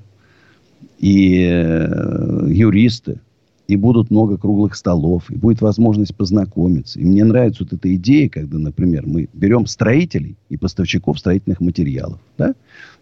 и 1.01 1.43
э, 1.43 2.47
юристы. 2.47 3.20
И 3.66 3.74
будут 3.74 4.12
много 4.12 4.36
круглых 4.36 4.76
столов, 4.76 5.28
и 5.28 5.34
будет 5.34 5.61
возможность 5.61 6.14
познакомиться. 6.14 7.01
И 7.01 7.05
мне 7.05 7.24
нравится 7.24 7.64
вот 7.64 7.72
эта 7.72 7.93
идея, 7.97 8.28
когда, 8.28 8.59
например, 8.59 9.07
мы 9.07 9.28
берем 9.32 9.66
строителей 9.66 10.36
и 10.51 10.57
поставщиков 10.57 11.18
строительных 11.18 11.61
материалов, 11.61 12.20
да, 12.38 12.55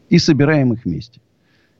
и 0.08 0.18
собираем 0.18 0.72
их 0.72 0.86
вместе. 0.86 1.20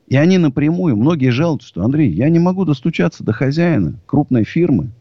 И 0.07 0.17
они 0.17 0.37
напрямую, 0.37 0.95
многие 0.97 1.31
жалуются, 1.31 1.67
что, 1.67 1.83
Андрей, 1.83 2.11
я 2.11 2.29
не 2.29 2.39
могу 2.39 2.63
достучаться 2.63 3.23
до 3.23 3.33
хозяина 3.33 3.95
крупной 4.05 4.43
фирмы. 4.43 4.91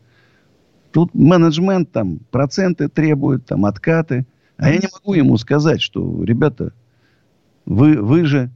Тут 0.93 1.15
менеджмент 1.15 1.91
там 1.93 2.21
проценты 2.31 2.89
требует, 2.89 3.47
там 3.47 3.65
откаты. 3.67 4.27
А 4.57 4.71
я 4.71 4.79
не 4.79 4.89
могу 4.93 5.15
ему 5.15 5.37
сказать, 5.37 5.81
что, 5.81 6.25
ребята, 6.25 6.73
вы, 7.67 8.01
вы 8.03 8.25
же, 8.25 8.51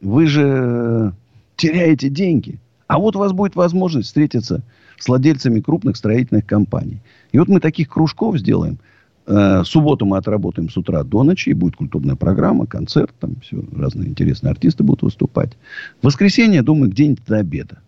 вы 0.00 0.26
же 0.26 1.14
теряете 1.56 2.08
деньги. 2.08 2.58
А 2.86 2.98
вот 2.98 3.16
у 3.16 3.18
вас 3.18 3.32
будет 3.32 3.56
возможность 3.56 4.08
встретиться 4.08 4.62
с 4.98 5.08
владельцами 5.08 5.60
крупных 5.60 5.96
строительных 5.96 6.46
компаний. 6.46 7.00
И 7.32 7.38
вот 7.38 7.48
мы 7.48 7.60
таких 7.60 7.88
кружков 7.88 8.38
сделаем. 8.38 8.78
Э, 9.26 9.62
субботу 9.64 10.04
мы 10.04 10.18
отработаем 10.18 10.68
с 10.68 10.76
утра 10.76 11.02
до 11.02 11.22
ночи. 11.24 11.50
И 11.50 11.54
будет 11.54 11.76
культурная 11.76 12.16
программа, 12.16 12.66
концерт. 12.66 13.12
Там 13.18 13.36
все 13.42 13.64
разные 13.74 14.08
интересные 14.08 14.50
артисты 14.50 14.84
будут 14.84 15.02
выступать. 15.02 15.52
В 16.00 16.06
воскресенье, 16.06 16.62
думаю, 16.62 16.90
где-нибудь 16.90 17.24
до 17.26 17.38
обеда. 17.38 17.78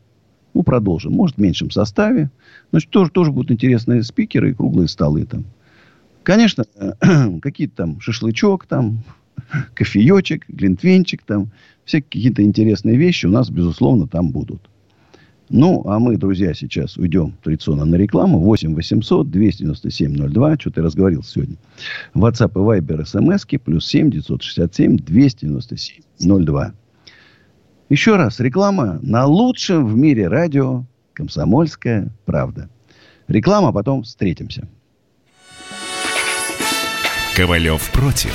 Ну, 0.55 0.63
продолжим. 0.63 1.13
Может, 1.13 1.37
в 1.37 1.41
меньшем 1.41 1.71
составе. 1.71 2.31
Значит, 2.71 2.91
тоже, 2.91 3.11
тоже 3.11 3.33
будут 3.33 3.51
интересные 3.51 4.03
спикеры 4.03 4.51
и 4.51 4.55
круглые 4.55 4.89
столы 4.89 5.27
там. 5.27 5.45
Конечно, 6.23 6.65
какие-то 7.43 7.77
там 7.77 8.01
шашлычок 8.01 8.67
там, 8.67 9.01
кофеечек, 9.75 10.49
глинтвенчик 10.49 11.23
там. 11.23 11.51
Все 11.85 12.01
какие-то 12.01 12.43
интересные 12.43 12.97
вещи 12.97 13.27
у 13.27 13.31
нас, 13.31 13.51
безусловно, 13.51 14.07
там 14.07 14.31
будут. 14.31 14.71
Ну, 15.51 15.83
а 15.87 15.99
мы, 15.99 16.17
друзья, 16.17 16.55
сейчас 16.55 16.97
уйдем 16.97 17.35
традиционно 17.43 17.85
на 17.85 17.97
рекламу. 17.97 18.39
8 18.39 18.75
800 18.75 19.31
297 19.31 20.29
02. 20.31 20.57
Что-то 20.59 20.81
я 20.81 20.87
разговорился 20.87 21.33
сегодня. 21.33 21.57
WhatsApp 22.15 22.53
и 22.53 22.81
Viber 22.81 23.05
смс 23.05 23.45
плюс 23.63 23.87
7 23.87 24.11
967 24.11 24.97
297 24.97 26.45
02. 26.45 26.73
Еще 27.91 28.17
раз, 28.17 28.41
реклама 28.41 28.99
на 29.03 29.27
лучшем 29.27 29.87
в 29.87 29.95
мире 29.95 30.29
радио 30.29 30.85
«Комсомольская 31.13 32.09
правда». 32.25 32.71
Реклама, 33.29 33.73
потом 33.73 34.03
встретимся. 34.03 34.67
Ковалев 37.37 37.91
против. 37.93 38.35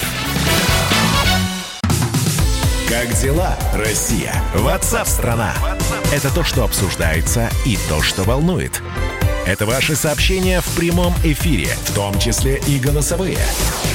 Как 2.87 3.07
дела, 3.21 3.55
Россия? 3.73 4.33
Ватсап-страна! 4.55 5.53
Это 6.13 6.33
то, 6.33 6.43
что 6.43 6.63
обсуждается 6.63 7.49
и 7.65 7.77
то, 7.87 8.01
что 8.01 8.23
волнует. 8.23 8.81
Это 9.49 9.65
ваши 9.65 9.95
сообщения 9.95 10.61
в 10.61 10.75
прямом 10.75 11.11
эфире, 11.23 11.69
в 11.85 11.95
том 11.95 12.19
числе 12.19 12.61
и 12.67 12.77
голосовые. 12.77 13.39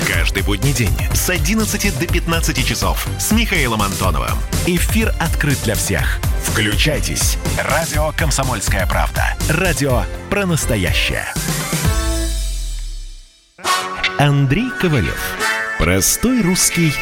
Каждый 0.05 0.42
будний 0.42 0.72
день 0.72 0.90
с 1.14 1.30
11 1.30 1.96
до 1.96 2.12
15 2.12 2.66
часов 2.66 3.07
с 3.20 3.30
Михаилом 3.30 3.80
Антоновым. 3.80 4.36
Эфир 4.66 5.14
открыт 5.20 5.57
для 5.62 5.76
всех. 5.76 6.18
Включайтесь. 6.42 7.38
Радио 7.57 8.11
«Комсомольская 8.16 8.84
правда». 8.88 9.36
Радио 9.48 10.02
про 10.28 10.44
настоящее. 10.44 11.24
Андрей 14.18 14.70
Ковалев. 14.80 15.36
Простой 15.78 16.42
русский 16.42 16.92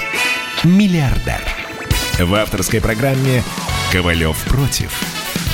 миллиардер. 0.62 1.40
В 2.18 2.34
авторской 2.34 2.82
программе 2.82 3.42
«Ковалев 3.90 4.36
против». 4.44 5.21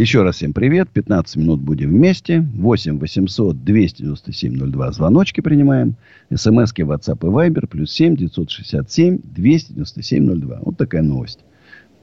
Еще 0.00 0.22
раз 0.22 0.36
всем 0.36 0.54
привет. 0.54 0.88
15 0.88 1.36
минут 1.36 1.60
будем 1.60 1.90
вместе. 1.90 2.40
8 2.40 2.98
800 2.98 3.62
297 3.62 4.70
02. 4.70 4.92
Звоночки 4.92 5.42
принимаем. 5.42 5.94
СМСки 6.34 6.80
WhatsApp 6.80 7.18
и 7.20 7.26
Viber. 7.30 7.66
Плюс 7.66 7.92
7 7.92 8.16
967 8.16 9.18
297 9.22 10.40
02. 10.40 10.60
Вот 10.62 10.78
такая 10.78 11.02
новость. 11.02 11.40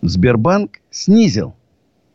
Сбербанк 0.03 0.79
снизил 0.91 1.55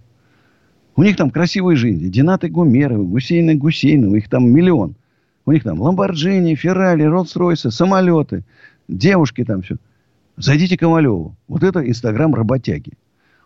У 0.95 1.03
них 1.03 1.17
там 1.17 1.31
красивые 1.31 1.75
жизни. 1.75 2.07
Динаты 2.07 2.49
Гумеровы, 2.49 3.05
Гусейны 3.05 3.55
Гусейновы, 3.55 4.19
их 4.19 4.29
там 4.29 4.49
миллион. 4.49 4.95
У 5.45 5.51
них 5.51 5.63
там 5.63 5.81
Ламборджини, 5.81 6.55
Феррари, 6.55 7.05
Роллс-Ройсы, 7.05 7.71
самолеты, 7.71 8.43
девушки 8.87 9.43
там 9.43 9.63
все. 9.63 9.77
Зайдите 10.37 10.77
к 10.77 10.81
Ковалеву. 10.81 11.35
Вот 11.47 11.63
это 11.63 11.87
Инстаграм 11.87 12.33
работяги 12.33 12.93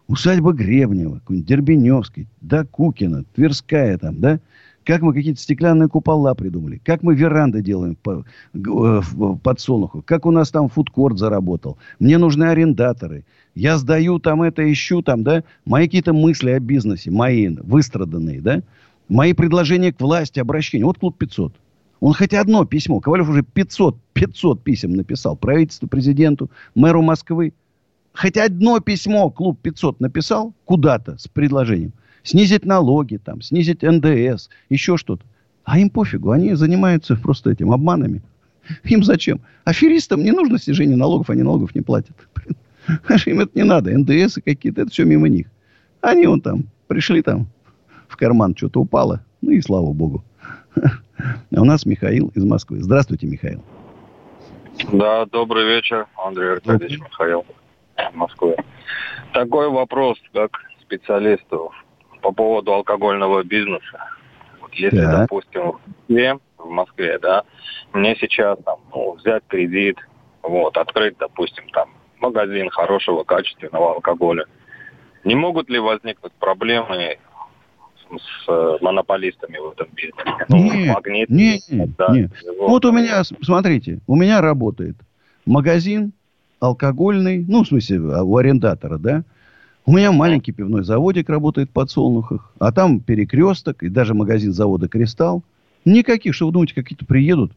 усадьба 0.07 0.53
Гребнева, 0.53 1.21
Дербеневский, 1.29 2.27
да, 2.41 2.65
Кукина, 2.65 3.23
Тверская 3.35 3.97
там, 3.97 4.19
да, 4.19 4.39
как 4.85 5.01
мы 5.01 5.13
какие-то 5.13 5.41
стеклянные 5.41 5.89
купола 5.89 6.35
придумали, 6.35 6.79
как 6.83 7.01
мы 7.01 7.15
веранды 7.15 7.61
делаем 7.61 7.95
по, 7.95 8.23
в 8.53 9.37
подсолнуху, 9.37 10.03
как 10.03 10.25
у 10.25 10.31
нас 10.31 10.51
там 10.51 10.69
фудкорт 10.69 11.17
заработал. 11.17 11.77
Мне 11.99 12.17
нужны 12.17 12.45
арендаторы. 12.45 13.25
Я 13.55 13.77
сдаю 13.77 14.19
там 14.19 14.43
это, 14.43 14.71
ищу 14.71 15.01
там, 15.01 15.23
да, 15.23 15.43
мои 15.65 15.85
какие-то 15.85 16.13
мысли 16.13 16.51
о 16.51 16.59
бизнесе, 16.59 17.09
мои 17.09 17.49
выстраданные, 17.49 18.41
да, 18.41 18.61
мои 19.09 19.33
предложения 19.33 19.91
к 19.91 19.99
власти, 19.99 20.39
обращения. 20.39 20.85
Вот 20.85 20.99
клуб 20.99 21.17
500. 21.17 21.53
Он 21.99 22.13
хотя 22.13 22.41
одно 22.41 22.65
письмо, 22.65 22.99
Ковалев 22.99 23.29
уже 23.29 23.41
500, 23.41 23.97
500 24.13 24.63
писем 24.63 24.91
написал 24.95 25.35
правительству, 25.35 25.87
президенту, 25.87 26.51
мэру 26.75 27.01
Москвы 27.01 27.53
хоть 28.15 28.37
одно 28.37 28.79
письмо 28.79 29.29
клуб 29.29 29.59
500 29.61 29.99
написал 29.99 30.53
куда-то 30.65 31.17
с 31.17 31.27
предложением 31.27 31.93
снизить 32.25 32.65
налоги, 32.65 33.17
там, 33.17 33.41
снизить 33.41 33.83
НДС, 33.83 34.49
еще 34.69 34.97
что-то. 34.97 35.23
А 35.63 35.79
им 35.79 35.89
пофигу, 35.89 36.31
они 36.31 36.53
занимаются 36.55 37.15
просто 37.15 37.51
этим 37.51 37.71
обманами. 37.71 38.21
Им 38.83 39.03
зачем? 39.03 39.41
Аферистам 39.63 40.23
не 40.23 40.31
нужно 40.31 40.59
снижение 40.59 40.97
налогов, 40.97 41.29
они 41.29 41.43
налогов 41.43 41.73
не 41.75 41.81
платят. 41.81 42.15
Им 43.25 43.39
это 43.39 43.51
не 43.55 43.63
надо. 43.63 43.91
НДС 43.97 44.39
какие-то, 44.43 44.81
это 44.81 44.91
все 44.91 45.05
мимо 45.05 45.27
них. 45.27 45.47
Они 46.01 46.27
вон 46.27 46.41
там 46.41 46.65
пришли 46.87 47.21
там, 47.21 47.47
в 48.07 48.17
карман 48.17 48.55
что-то 48.55 48.81
упало. 48.81 49.23
Ну 49.41 49.51
и 49.51 49.61
слава 49.61 49.91
богу. 49.93 50.23
А 51.17 51.61
у 51.61 51.63
нас 51.63 51.85
Михаил 51.85 52.31
из 52.35 52.43
Москвы. 52.43 52.83
Здравствуйте, 52.83 53.25
Михаил. 53.25 53.63
Да, 54.91 55.25
добрый 55.25 55.65
вечер, 55.65 56.07
Андрей 56.17 56.51
Аркадьевич, 56.51 56.99
Михаил. 56.99 57.45
Москвы. 58.13 58.55
Такой 59.33 59.69
вопрос, 59.69 60.17
как 60.33 60.59
специалисту 60.81 61.71
по 62.21 62.31
поводу 62.31 62.73
алкогольного 62.73 63.43
бизнеса. 63.43 64.09
Вот 64.61 64.73
если, 64.73 65.01
да. 65.01 65.21
допустим, 65.21 65.73
в 65.73 65.79
Москве, 65.87 66.39
в 66.57 66.69
Москве, 66.69 67.19
да, 67.19 67.43
мне 67.93 68.15
сейчас 68.15 68.57
там 68.65 68.79
ну, 68.93 69.13
взять 69.13 69.43
кредит, 69.47 69.97
вот, 70.41 70.77
открыть, 70.77 71.17
допустим, 71.17 71.67
там 71.69 71.89
магазин 72.19 72.69
хорошего 72.69 73.23
качественного 73.23 73.93
алкоголя. 73.93 74.45
Не 75.23 75.35
могут 75.35 75.69
ли 75.69 75.79
возникнуть 75.79 76.33
проблемы 76.33 77.17
с, 78.09 78.45
с 78.45 78.81
монополистами 78.81 79.57
в 79.57 79.71
этом 79.71 79.87
бизнесе? 79.93 80.45
Ну, 80.49 80.57
нет, 80.57 80.95
магнит, 80.95 81.29
нет, 81.29 81.61
да, 81.97 82.09
нет. 82.09 82.31
Вот 82.59 82.85
у 82.85 82.91
меня, 82.91 83.23
смотрите, 83.23 83.99
у 84.07 84.15
меня 84.15 84.41
работает 84.41 84.95
магазин 85.45 86.13
алкогольный, 86.59 87.45
ну, 87.47 87.63
в 87.63 87.67
смысле, 87.67 88.01
а, 88.13 88.23
у 88.23 88.37
арендатора, 88.37 88.97
да, 88.97 89.23
у 89.85 89.93
меня 89.95 90.11
маленький 90.11 90.51
пивной 90.51 90.83
заводик 90.83 91.29
работает 91.29 91.69
в 91.69 91.73
подсолнухах, 91.73 92.51
а 92.59 92.71
там 92.71 92.99
перекресток 92.99 93.83
и 93.83 93.89
даже 93.89 94.13
магазин 94.13 94.51
завода 94.51 94.87
«Кристалл». 94.87 95.43
Никаких, 95.85 96.33
что 96.33 96.47
вы 96.47 96.53
думаете, 96.53 96.73
какие-то 96.73 97.05
приедут 97.05 97.51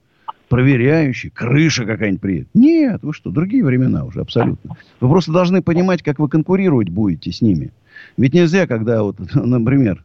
проверяющие, 0.49 1.30
крыша 1.30 1.84
какая-нибудь 1.84 2.20
приедет. 2.20 2.49
Нет, 2.55 3.03
вы 3.03 3.12
что, 3.12 3.30
другие 3.30 3.64
времена 3.64 4.05
уже 4.05 4.20
абсолютно. 4.20 4.76
Вы 5.01 5.09
просто 5.09 5.32
должны 5.32 5.62
понимать, 5.62 6.03
как 6.03 6.18
вы 6.18 6.28
конкурировать 6.28 6.88
будете 6.88 7.32
с 7.32 7.40
ними. 7.40 7.72
Ведь 8.16 8.34
нельзя, 8.34 8.66
когда 8.66 9.03
вот, 9.03 9.16
например, 9.34 10.05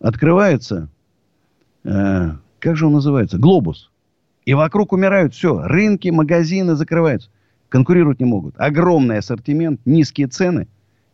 открывается, 0.00 0.88
э, 1.84 2.30
как 2.58 2.76
же 2.76 2.86
он 2.86 2.94
называется, 2.94 3.38
глобус. 3.38 3.90
И 4.44 4.54
вокруг 4.54 4.92
умирают 4.92 5.34
все. 5.34 5.62
Рынки, 5.62 6.08
магазины 6.08 6.74
закрываются. 6.74 7.30
Конкурировать 7.74 8.20
не 8.20 8.24
могут. 8.24 8.54
Огромный 8.56 9.18
ассортимент, 9.18 9.80
низкие 9.84 10.28
цены. 10.28 10.68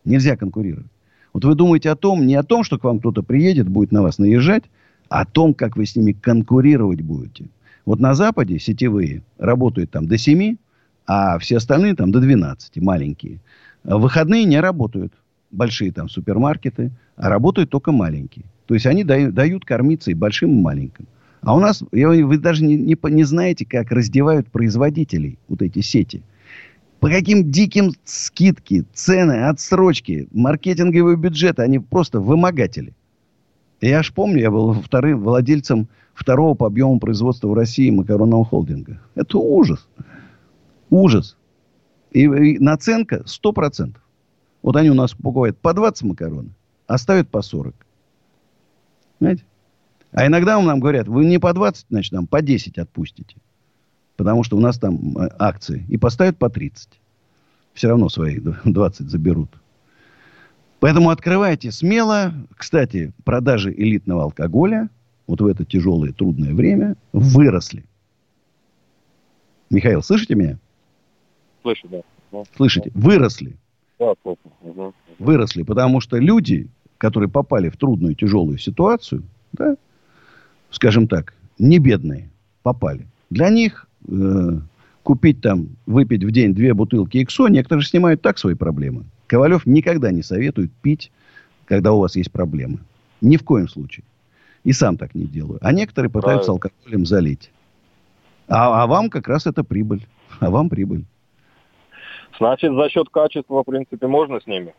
Нельзя 0.05 0.37
конкурировать. 0.37 0.91
Вот 1.33 1.43
вы 1.47 1.55
думаете 1.55 1.89
о 1.89 1.97
том, 1.97 2.27
не 2.27 2.35
о 2.35 2.43
том, 2.43 2.65
что 2.65 2.79
к 2.79 2.85
вам 2.85 2.99
кто-то 2.99 3.23
приедет, 3.23 3.67
будет 3.67 3.93
на 3.93 4.03
вас 4.03 4.19
наезжать, 4.19 4.65
а 5.09 5.23
о 5.23 5.25
том, 5.25 5.55
как 5.55 5.79
вы 5.79 5.87
с 5.87 5.97
ними 5.97 6.13
конкурировать 6.13 7.01
будете. 7.01 7.47
Вот 7.87 7.99
на 7.99 8.13
Западе 8.13 8.59
сетевые 8.59 9.23
работают 9.39 9.91
там 9.91 10.07
до 10.07 10.19
7, 10.19 10.57
а 11.07 11.39
все 11.39 11.57
остальные 11.57 11.95
там 11.95 12.13
до 12.13 12.21
12, 12.21 12.77
маленькие. 12.77 13.41
В 13.83 13.97
выходные 13.97 14.45
не 14.45 14.61
работают 14.61 15.15
большие 15.51 15.93
там 15.93 16.11
супермаркеты, 16.11 16.91
а 17.17 17.31
работают 17.31 17.71
только 17.71 17.91
маленькие. 17.91 18.45
То 18.67 18.75
есть 18.75 18.85
они 18.85 19.03
дают, 19.03 19.33
дают 19.33 19.65
кормиться 19.65 20.11
и 20.11 20.15
большим, 20.15 20.51
и 20.51 20.61
маленьким. 20.61 21.07
А 21.41 21.57
у 21.57 21.59
нас, 21.59 21.83
вы 21.91 22.37
даже 22.37 22.63
не, 22.67 22.77
не, 22.77 22.99
не 23.03 23.25
знаете, 23.25 23.65
как 23.65 23.91
раздевают 23.93 24.49
производителей 24.49 25.39
вот 25.49 25.63
эти 25.63 25.81
сети. 25.81 26.23
По 27.01 27.09
каким 27.09 27.51
диким 27.51 27.93
скидки, 28.05 28.85
цены, 28.93 29.49
отсрочки, 29.49 30.29
маркетинговые 30.33 31.17
бюджеты, 31.17 31.63
они 31.63 31.79
просто 31.79 32.21
вымогатели. 32.21 32.95
Я 33.81 34.01
аж 34.01 34.13
помню, 34.13 34.41
я 34.41 34.51
был 34.51 34.75
вторым 34.75 35.21
владельцем 35.21 35.89
второго 36.13 36.55
по 36.55 36.67
объему 36.67 37.01
производства 37.01 37.49
в 37.49 37.55
России 37.55 37.89
макаронного 37.89 38.45
холдинга. 38.45 39.01
Это 39.15 39.39
ужас. 39.39 39.89
Ужас. 40.91 41.39
И, 42.11 42.25
и 42.25 42.59
наценка 42.59 43.25
100%. 43.25 43.97
Вот 44.63 44.77
они 44.77 44.91
у 44.91 44.95
нас 44.95 45.13
покупают 45.13 45.57
по 45.57 45.73
20 45.73 46.03
макарон, 46.03 46.53
а 46.87 46.99
ставят 46.99 47.31
по 47.31 47.41
40. 47.41 47.75
Знаете? 49.21 49.45
А 50.13 50.27
иногда 50.27 50.61
нам 50.61 50.81
говорят, 50.81 51.09
вы 51.09 51.25
не 51.25 51.39
по 51.39 51.51
20, 51.55 51.87
значит, 51.89 52.13
нам 52.13 52.27
по 52.27 52.43
10 52.43 52.77
отпустите. 52.77 53.37
Потому 54.21 54.45
что 54.45 54.59
у 54.59 54.61
нас 54.61 54.79
там 54.79 55.17
э, 55.17 55.31
акции. 55.39 55.87
И 55.89 55.97
поставят 55.97 56.37
по 56.37 56.51
30. 56.51 56.91
Все 57.73 57.89
равно 57.89 58.11
свои 58.11 58.39
20 58.39 59.09
заберут. 59.11 59.49
Поэтому 60.79 61.09
открывайте 61.09 61.73
смело. 61.73 62.35
Кстати, 62.55 63.15
продажи 63.25 63.73
элитного 63.73 64.25
алкоголя 64.25 64.91
вот 65.27 65.41
в 65.41 65.47
это 65.47 65.65
тяжелое, 65.65 66.13
трудное 66.13 66.53
время 66.53 66.97
выросли. 67.15 67.87
Михаил, 69.71 70.03
слышите 70.03 70.35
меня? 70.35 70.59
Слышу, 71.63 71.89
да. 71.89 72.43
Слышите? 72.57 72.91
Выросли. 72.93 73.57
Да, 73.99 74.13
Угу. 74.23 74.93
Выросли, 75.19 75.63
потому 75.63 76.01
что 76.01 76.19
люди, 76.19 76.69
которые 76.99 77.31
попали 77.31 77.71
в 77.71 77.79
трудную, 77.79 78.15
тяжелую 78.15 78.59
ситуацию, 78.59 79.23
да, 79.55 79.77
скажем 80.71 81.09
так, 81.09 81.33
не 81.59 81.79
бедные, 81.79 82.29
попали. 82.63 83.07
Для 83.31 83.49
них 83.49 83.87
э, 84.09 84.59
купить 85.03 85.41
там, 85.41 85.69
выпить 85.87 86.25
в 86.25 86.31
день 86.31 86.55
две 86.55 86.75
бутылки 86.75 87.19
иксо, 87.19 87.49
некоторые 87.49 87.85
снимают 87.85 88.23
так 88.23 88.39
свои 88.39 88.55
проблемы. 88.55 89.05
Ковалев 89.27 89.67
никогда 89.67 90.11
не 90.11 90.23
советует 90.23 90.73
пить, 90.83 91.11
когда 91.67 91.93
у 91.93 92.01
вас 92.01 92.17
есть 92.17 92.33
проблемы. 92.33 92.79
Ни 93.21 93.37
в 93.37 93.45
коем 93.45 93.69
случае. 93.69 94.05
И 94.65 94.73
сам 94.73 94.97
так 94.97 95.15
не 95.15 95.25
делаю. 95.25 95.59
А 95.63 95.73
некоторые 95.73 96.11
пытаются 96.11 96.53
Правильно. 96.53 96.69
алкоголем 96.71 97.07
залить. 97.07 97.51
А, 98.49 98.83
а 98.83 98.87
вам 98.87 99.09
как 99.09 99.29
раз 99.29 99.47
это 99.47 99.65
прибыль. 99.65 100.07
А 100.41 100.51
вам 100.51 100.69
прибыль. 100.69 101.05
Значит, 102.39 102.73
за 102.73 102.89
счет 102.89 103.09
качества, 103.11 103.63
в 103.63 103.65
принципе, 103.65 104.07
можно 104.07 104.41
с 104.41 104.47
ними 104.47 104.75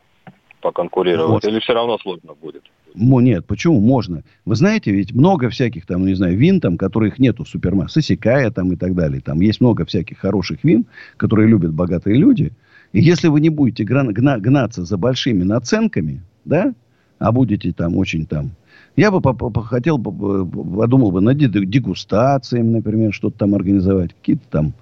поконкурировать? 0.62 1.44
Вот. 1.44 1.46
Или 1.46 1.60
все 1.60 1.74
равно 1.74 1.98
сложно 1.98 2.34
будет? 2.42 2.64
Нет, 2.94 3.46
почему 3.46 3.80
можно? 3.80 4.24
Вы 4.46 4.56
знаете, 4.56 4.92
ведь 4.92 5.14
много 5.14 5.50
всяких 5.50 5.86
там, 5.86 6.02
ну, 6.02 6.08
не 6.08 6.16
знаю, 6.16 6.38
вин 6.38 6.62
там, 6.62 6.78
которых 6.78 7.20
нету 7.20 7.44
в 7.44 7.50
супермаркете. 7.50 8.02
Сосекая 8.02 8.52
там 8.52 8.72
и 8.72 8.76
так 8.76 8.96
далее. 8.96 9.22
Там 9.22 9.42
есть 9.42 9.62
много 9.62 9.86
всяких 9.86 10.20
хороших 10.20 10.64
вин, 10.64 10.86
которые 11.18 11.48
любят 11.48 11.74
богатые 11.74 12.18
люди. 12.18 12.52
И 12.94 13.02
если 13.02 13.28
вы 13.28 13.42
не 13.42 13.50
будете 13.50 13.84
гна- 13.84 14.12
гна- 14.12 14.40
гнаться 14.40 14.84
за 14.84 14.98
большими 14.98 15.44
наценками, 15.44 16.22
да, 16.46 16.74
а 17.20 17.32
будете 17.32 17.72
там 17.72 17.98
очень 17.98 18.26
там... 18.26 18.52
Я 18.98 19.10
бы 19.10 19.22
хотел, 19.64 19.98
подумал 19.98 21.12
бы 21.12 21.22
над 21.22 21.38
дегустациями, 21.38 22.70
например, 22.72 23.14
что-то 23.14 23.38
там 23.38 23.56
организовать. 23.56 24.14
Какие-то 24.14 24.44
там 24.50 24.74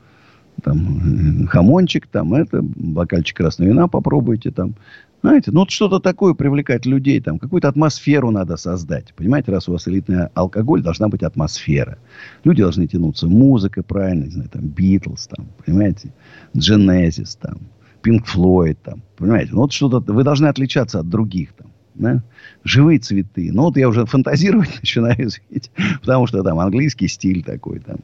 там 0.63 1.47
хамончик, 1.47 2.07
там 2.07 2.34
это, 2.34 2.61
бокальчик 2.61 3.38
красного 3.38 3.69
вина 3.69 3.88
попробуйте 3.88 4.51
там. 4.51 4.73
Знаете, 5.22 5.51
ну 5.51 5.61
вот 5.61 5.72
что-то 5.72 5.99
такое 5.99 6.34
привлекать 6.34 6.86
людей, 6.86 7.20
там, 7.20 7.39
какую-то 7.39 7.67
атмосферу 7.67 8.32
надо 8.32 8.55
создать. 8.55 9.13
Понимаете, 9.15 9.51
раз 9.51 9.67
у 9.67 9.74
вас 9.74 9.88
элитный 9.88 10.28
алкоголь, 10.34 10.82
должна 10.82 11.09
быть 11.09 11.24
атмосфера. 11.24 11.97
Люди 12.45 12.61
должны 12.61 12.88
тянуться. 12.88 13.28
Музыка, 13.28 13.84
правильно, 13.84 14.26
не 14.26 14.32
знаю, 14.32 14.49
там, 14.49 14.67
Битлз, 14.67 15.28
там, 15.28 15.47
понимаете, 15.65 16.13
Genesis, 16.55 17.38
там, 17.39 17.59
Pink 18.01 18.24
Floyd, 18.34 18.78
там, 18.82 19.01
понимаете. 19.17 19.51
Ну, 19.51 19.59
вот 19.59 19.74
что-то, 19.74 19.99
вы 19.99 20.24
должны 20.24 20.47
отличаться 20.47 20.99
от 20.99 21.09
других, 21.09 21.51
там, 21.53 21.67
да? 21.95 22.24
Живые 22.63 22.99
цветы. 22.99 23.51
Ну, 23.51 23.63
вот 23.63 23.78
я 23.78 23.89
уже 23.89 24.05
фантазировать 24.05 24.70
начинаю, 24.80 25.15
извините, 25.17 25.70
потому 25.99 26.28
что 26.28 26.43
там 26.43 26.59
английский 26.59 27.09
стиль 27.09 27.43
такой, 27.43 27.80
там, 27.80 27.97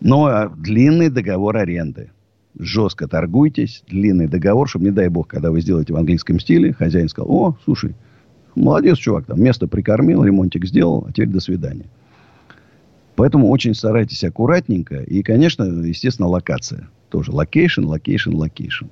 но 0.00 0.26
а, 0.26 0.48
длинный 0.48 1.10
договор 1.10 1.56
аренды. 1.56 2.10
Жестко 2.58 3.08
торгуйтесь. 3.08 3.82
Длинный 3.88 4.28
договор, 4.28 4.68
чтобы, 4.68 4.86
не 4.86 4.90
дай 4.90 5.08
бог, 5.08 5.28
когда 5.28 5.50
вы 5.50 5.60
сделаете 5.60 5.92
в 5.92 5.96
английском 5.96 6.38
стиле, 6.38 6.72
хозяин 6.72 7.08
сказал, 7.08 7.30
о, 7.30 7.56
слушай, 7.64 7.94
молодец, 8.54 8.98
чувак, 8.98 9.26
там 9.26 9.42
место 9.42 9.66
прикормил, 9.66 10.24
ремонтик 10.24 10.66
сделал, 10.66 11.06
а 11.08 11.12
теперь 11.12 11.28
до 11.28 11.40
свидания. 11.40 11.86
Поэтому 13.16 13.48
очень 13.48 13.74
старайтесь 13.74 14.24
аккуратненько. 14.24 15.02
И, 15.02 15.22
конечно, 15.22 15.64
естественно, 15.64 16.28
локация. 16.28 16.88
Тоже 17.10 17.32
location, 17.32 17.84
location, 17.84 18.34
location. 18.34 18.86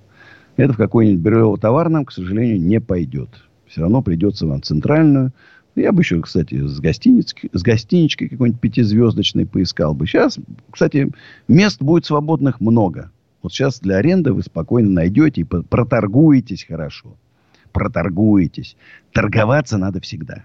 Это 0.57 0.75
в 0.75 0.77
какой-нибудь 0.77 1.21
биржево-товарном, 1.21 2.05
к 2.05 2.13
сожалению, 2.13 2.61
не 2.61 2.81
пойдет. 2.81 3.31
Все 3.67 3.83
равно 3.83 4.03
придется 4.03 4.47
вам 4.47 4.63
центральную, 4.63 5.33
я 5.77 5.93
бы 5.93 6.03
еще, 6.03 6.21
кстати, 6.21 6.67
с, 6.67 6.81
гостиниц, 6.81 7.35
с 7.53 7.63
гостиничкой 7.63 8.29
какой-нибудь 8.29 8.61
пятизвездочной 8.61 9.47
поискал 9.47 9.95
бы. 9.95 10.07
Сейчас, 10.07 10.39
кстати, 10.71 11.11
мест 11.49 11.81
будет 11.81 12.05
свободных 12.05 12.61
много. 12.61 13.11
Вот 13.43 13.53
сейчас 13.53 13.81
для 13.81 13.97
аренды 13.97 14.33
вы 14.33 14.43
спокойно 14.43 14.91
найдете 14.91 15.43
и 15.43 15.45
проторгуетесь 15.45 16.65
хорошо. 16.65 17.17
Проторгуетесь. 17.73 18.77
Торговаться 19.13 19.79
надо 19.79 20.01
всегда. 20.01 20.45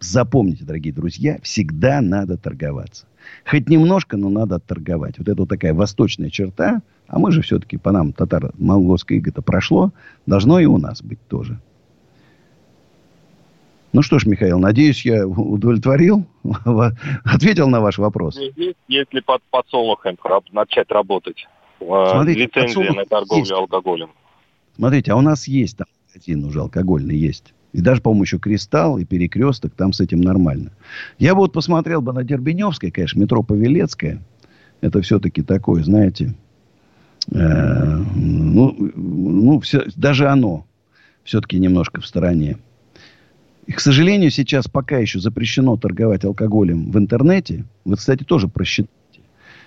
Запомните, 0.00 0.64
дорогие 0.64 0.94
друзья, 0.94 1.38
всегда 1.42 2.00
надо 2.00 2.36
торговаться. 2.36 3.06
Хоть 3.48 3.68
немножко, 3.68 4.16
но 4.16 4.30
надо 4.30 4.58
торговать. 4.58 5.18
Вот 5.18 5.28
это 5.28 5.42
вот 5.42 5.48
такая 5.48 5.74
восточная 5.74 6.30
черта, 6.30 6.80
а 7.06 7.18
мы 7.18 7.30
же 7.32 7.42
все-таки 7.42 7.76
по 7.76 7.92
нам 7.92 8.12
татаро-монгольское 8.12 9.18
иго-то 9.18 9.42
прошло, 9.42 9.92
должно 10.26 10.58
и 10.58 10.64
у 10.64 10.78
нас 10.78 11.02
быть 11.02 11.20
тоже. 11.28 11.60
Ну 13.92 14.02
что 14.02 14.18
ж, 14.18 14.26
Михаил, 14.26 14.58
надеюсь, 14.58 15.04
я 15.04 15.26
удовлетворил, 15.26 16.24
ответил 17.24 17.68
на 17.68 17.80
ваш 17.80 17.98
вопрос. 17.98 18.38
Если 18.88 19.20
под 19.20 19.42
подсолнухом 19.50 20.16
начать 20.52 20.90
работать, 20.90 21.46
Смотрите, 21.80 22.40
лицензия 22.42 22.92
на 22.92 23.04
торговлю 23.06 23.40
есть. 23.40 23.52
алкоголем. 23.52 24.10
Смотрите, 24.76 25.12
а 25.12 25.16
у 25.16 25.20
нас 25.20 25.48
есть 25.48 25.78
там 25.78 25.86
один 26.14 26.44
уже 26.44 26.60
алкогольный 26.60 27.16
есть. 27.16 27.54
И 27.72 27.80
даже, 27.80 28.00
по-моему, 28.00 28.24
еще 28.24 28.38
Кристалл 28.38 28.98
и 28.98 29.04
Перекресток, 29.04 29.74
там 29.74 29.92
с 29.92 30.00
этим 30.00 30.20
нормально. 30.20 30.72
Я 31.18 31.34
бы 31.34 31.42
вот 31.42 31.52
посмотрел 31.52 32.02
бы 32.02 32.12
на 32.12 32.24
Дербеневское, 32.24 32.90
конечно, 32.90 33.20
метро 33.20 33.42
Павелецкое. 33.42 34.22
Это 34.80 35.00
все-таки 35.02 35.42
такое, 35.42 35.82
знаете, 35.84 36.34
э, 37.30 37.96
ну, 38.14 38.74
ну 38.96 39.60
все, 39.60 39.84
даже 39.94 40.28
оно 40.28 40.66
все-таки 41.22 41.58
немножко 41.58 42.00
в 42.00 42.06
стороне. 42.06 42.56
И, 43.66 43.72
к 43.72 43.80
сожалению, 43.80 44.30
сейчас 44.30 44.66
пока 44.66 44.98
еще 44.98 45.20
запрещено 45.20 45.76
торговать 45.76 46.24
алкоголем 46.24 46.90
в 46.90 46.98
интернете. 46.98 47.66
Вы, 47.84 47.96
кстати, 47.96 48.24
тоже 48.24 48.48
просчитайте, 48.48 48.92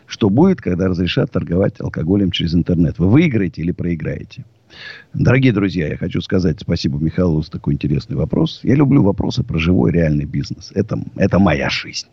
что 0.08 0.30
будет, 0.30 0.62
когда 0.62 0.88
разрешат 0.88 1.32
торговать 1.32 1.80
алкоголем 1.80 2.32
через 2.32 2.54
интернет. 2.56 3.00
Вы 3.00 3.10
выиграете 3.10 3.62
или 3.62 3.72
проиграете. 3.72 4.46
Дорогие 5.14 5.54
друзья, 5.54 5.88
я 5.88 5.98
хочу 5.98 6.22
сказать 6.22 6.60
спасибо 6.60 6.98
Михаилу 7.00 7.42
за 7.42 7.52
такой 7.52 7.74
интересный 7.74 8.16
вопрос. 8.16 8.60
Я 8.64 8.76
люблю 8.76 9.04
вопросы 9.04 9.44
про 9.44 9.58
живой 9.60 9.92
реальный 9.92 10.26
бизнес. 10.26 10.72
Это, 10.74 11.00
это 11.16 11.40
моя 11.40 11.70
жизнь. 11.70 12.08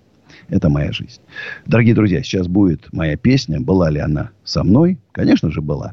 Это 0.49 0.69
моя 0.69 0.93
жизнь. 0.93 1.21
Дорогие 1.67 1.95
друзья, 1.95 2.23
сейчас 2.23 2.49
будет 2.49 2.93
моя 2.93 3.17
песня. 3.17 3.61
Была 3.61 3.91
ли 3.91 4.01
она 4.01 4.31
со 4.45 4.65
мной? 4.65 4.99
Конечно 5.13 5.51
же, 5.51 5.61
была. 5.61 5.93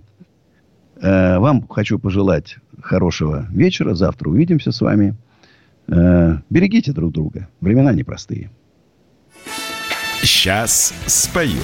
Э, 1.01 1.37
вам 1.39 1.67
хочу 1.67 1.99
пожелать 1.99 2.57
хорошего 2.81 3.47
вечера. 3.51 3.93
Завтра 3.93 4.29
увидимся 4.29 4.71
с 4.71 4.81
вами. 4.81 5.15
Э, 5.87 6.37
берегите 6.49 6.91
друг 6.91 7.13
друга. 7.13 7.47
Времена 7.61 7.93
непростые. 7.93 8.49
Сейчас 10.23 10.93
спою. 11.05 11.61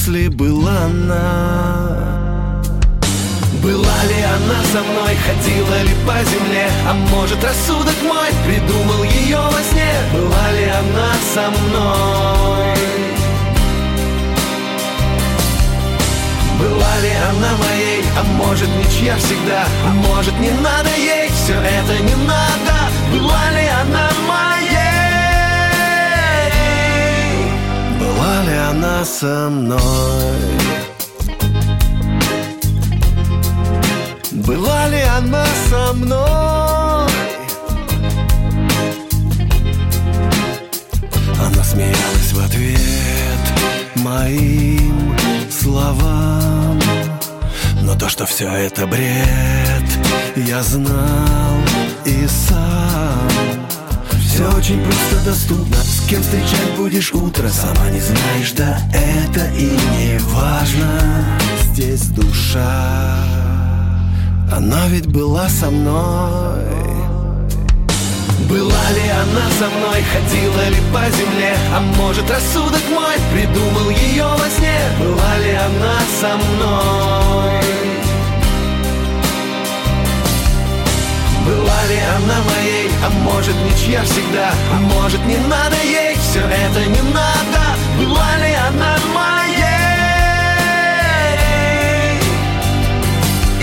Если 0.00 0.28
была 0.28 0.84
она 0.86 2.62
была 3.62 4.02
ли 4.08 4.22
она 4.22 4.64
со 4.72 4.82
мной, 4.82 5.14
ходила 5.26 5.82
ли 5.82 5.94
по 6.06 6.14
земле 6.24 6.70
А 6.88 6.94
может 6.94 7.44
рассудок 7.44 7.94
мой 8.02 8.28
придумал 8.46 9.04
ее 9.04 9.36
во 9.36 9.62
сне 9.62 9.92
Была 10.14 10.52
ли 10.52 10.64
она 10.64 11.12
со 11.34 11.50
мной? 11.50 12.78
Была 16.58 16.98
ли 17.02 17.12
она 17.28 17.50
моей, 17.58 18.02
а 18.18 18.24
может 18.42 18.70
ничья 18.78 19.18
всегда 19.18 19.66
А 19.86 19.90
может 19.92 20.32
не 20.40 20.50
надо 20.62 20.89
со 29.04 29.48
мной. 29.48 29.80
Была 34.30 34.88
ли 34.88 35.00
она 35.00 35.44
со 35.68 35.92
мной? 35.94 37.10
Она 41.38 41.64
смеялась 41.64 42.32
в 42.32 42.44
ответ 42.44 43.40
моим 43.96 45.16
словам. 45.50 46.78
Но 47.82 47.96
то, 47.96 48.08
что 48.08 48.26
все 48.26 48.48
это 48.48 48.86
бред, 48.86 49.88
я 50.36 50.62
знал 50.62 51.56
и 52.04 52.26
сам 52.26 53.09
все 54.40 54.56
очень 54.56 54.82
просто 54.82 55.24
доступно. 55.24 55.76
С 55.76 56.08
кем 56.08 56.22
встречать 56.22 56.74
будешь 56.76 57.12
утро? 57.12 57.48
Сама 57.48 57.90
не 57.90 58.00
знаешь, 58.00 58.52
да 58.52 58.78
это 58.94 59.50
и 59.54 59.66
не 59.66 60.18
важно. 60.30 61.38
Здесь 61.64 62.06
душа. 62.06 63.16
Она 64.50 64.88
ведь 64.88 65.08
была 65.08 65.48
со 65.48 65.70
мной. 65.70 66.64
Была 68.48 68.90
ли 68.92 69.08
она 69.10 69.46
со 69.58 69.68
мной, 69.68 70.02
ходила 70.10 70.68
ли 70.70 70.80
по 70.92 71.16
земле? 71.16 71.54
А 71.74 71.80
может 71.98 72.28
рассудок 72.30 72.82
мой 72.90 73.16
придумал 73.32 73.90
ее 73.90 74.24
во 74.24 74.48
сне? 74.48 74.80
Была 74.98 75.38
ли 75.38 75.52
она 75.52 76.00
со 76.20 76.36
мной 76.36 77.59
Была 81.50 81.84
ли 81.86 81.98
она 81.98 82.38
моей, 82.44 82.88
а 83.04 83.10
может 83.24 83.56
ничья 83.64 84.04
всегда? 84.04 84.52
А 84.72 84.76
может 84.94 85.20
не 85.26 85.36
надо 85.36 85.74
ей, 85.82 86.14
все 86.14 86.38
это 86.38 86.86
не 86.86 87.02
надо. 87.10 87.60
Была 87.98 88.36
ли 88.36 88.54
она 88.54 88.96
моей? 89.12 89.50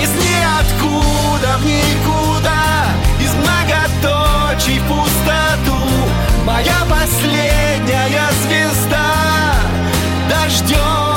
Из 0.03 0.09
ниоткуда 0.09 1.57
в 1.59 1.65
никуда 1.65 2.91
Из 3.21 3.33
многоточий 3.35 4.79
в 4.79 4.87
пустоту. 4.89 5.79
Моя 6.43 6.79
последняя 6.89 8.29
звезда 8.43 9.13
Дождем 10.29 11.16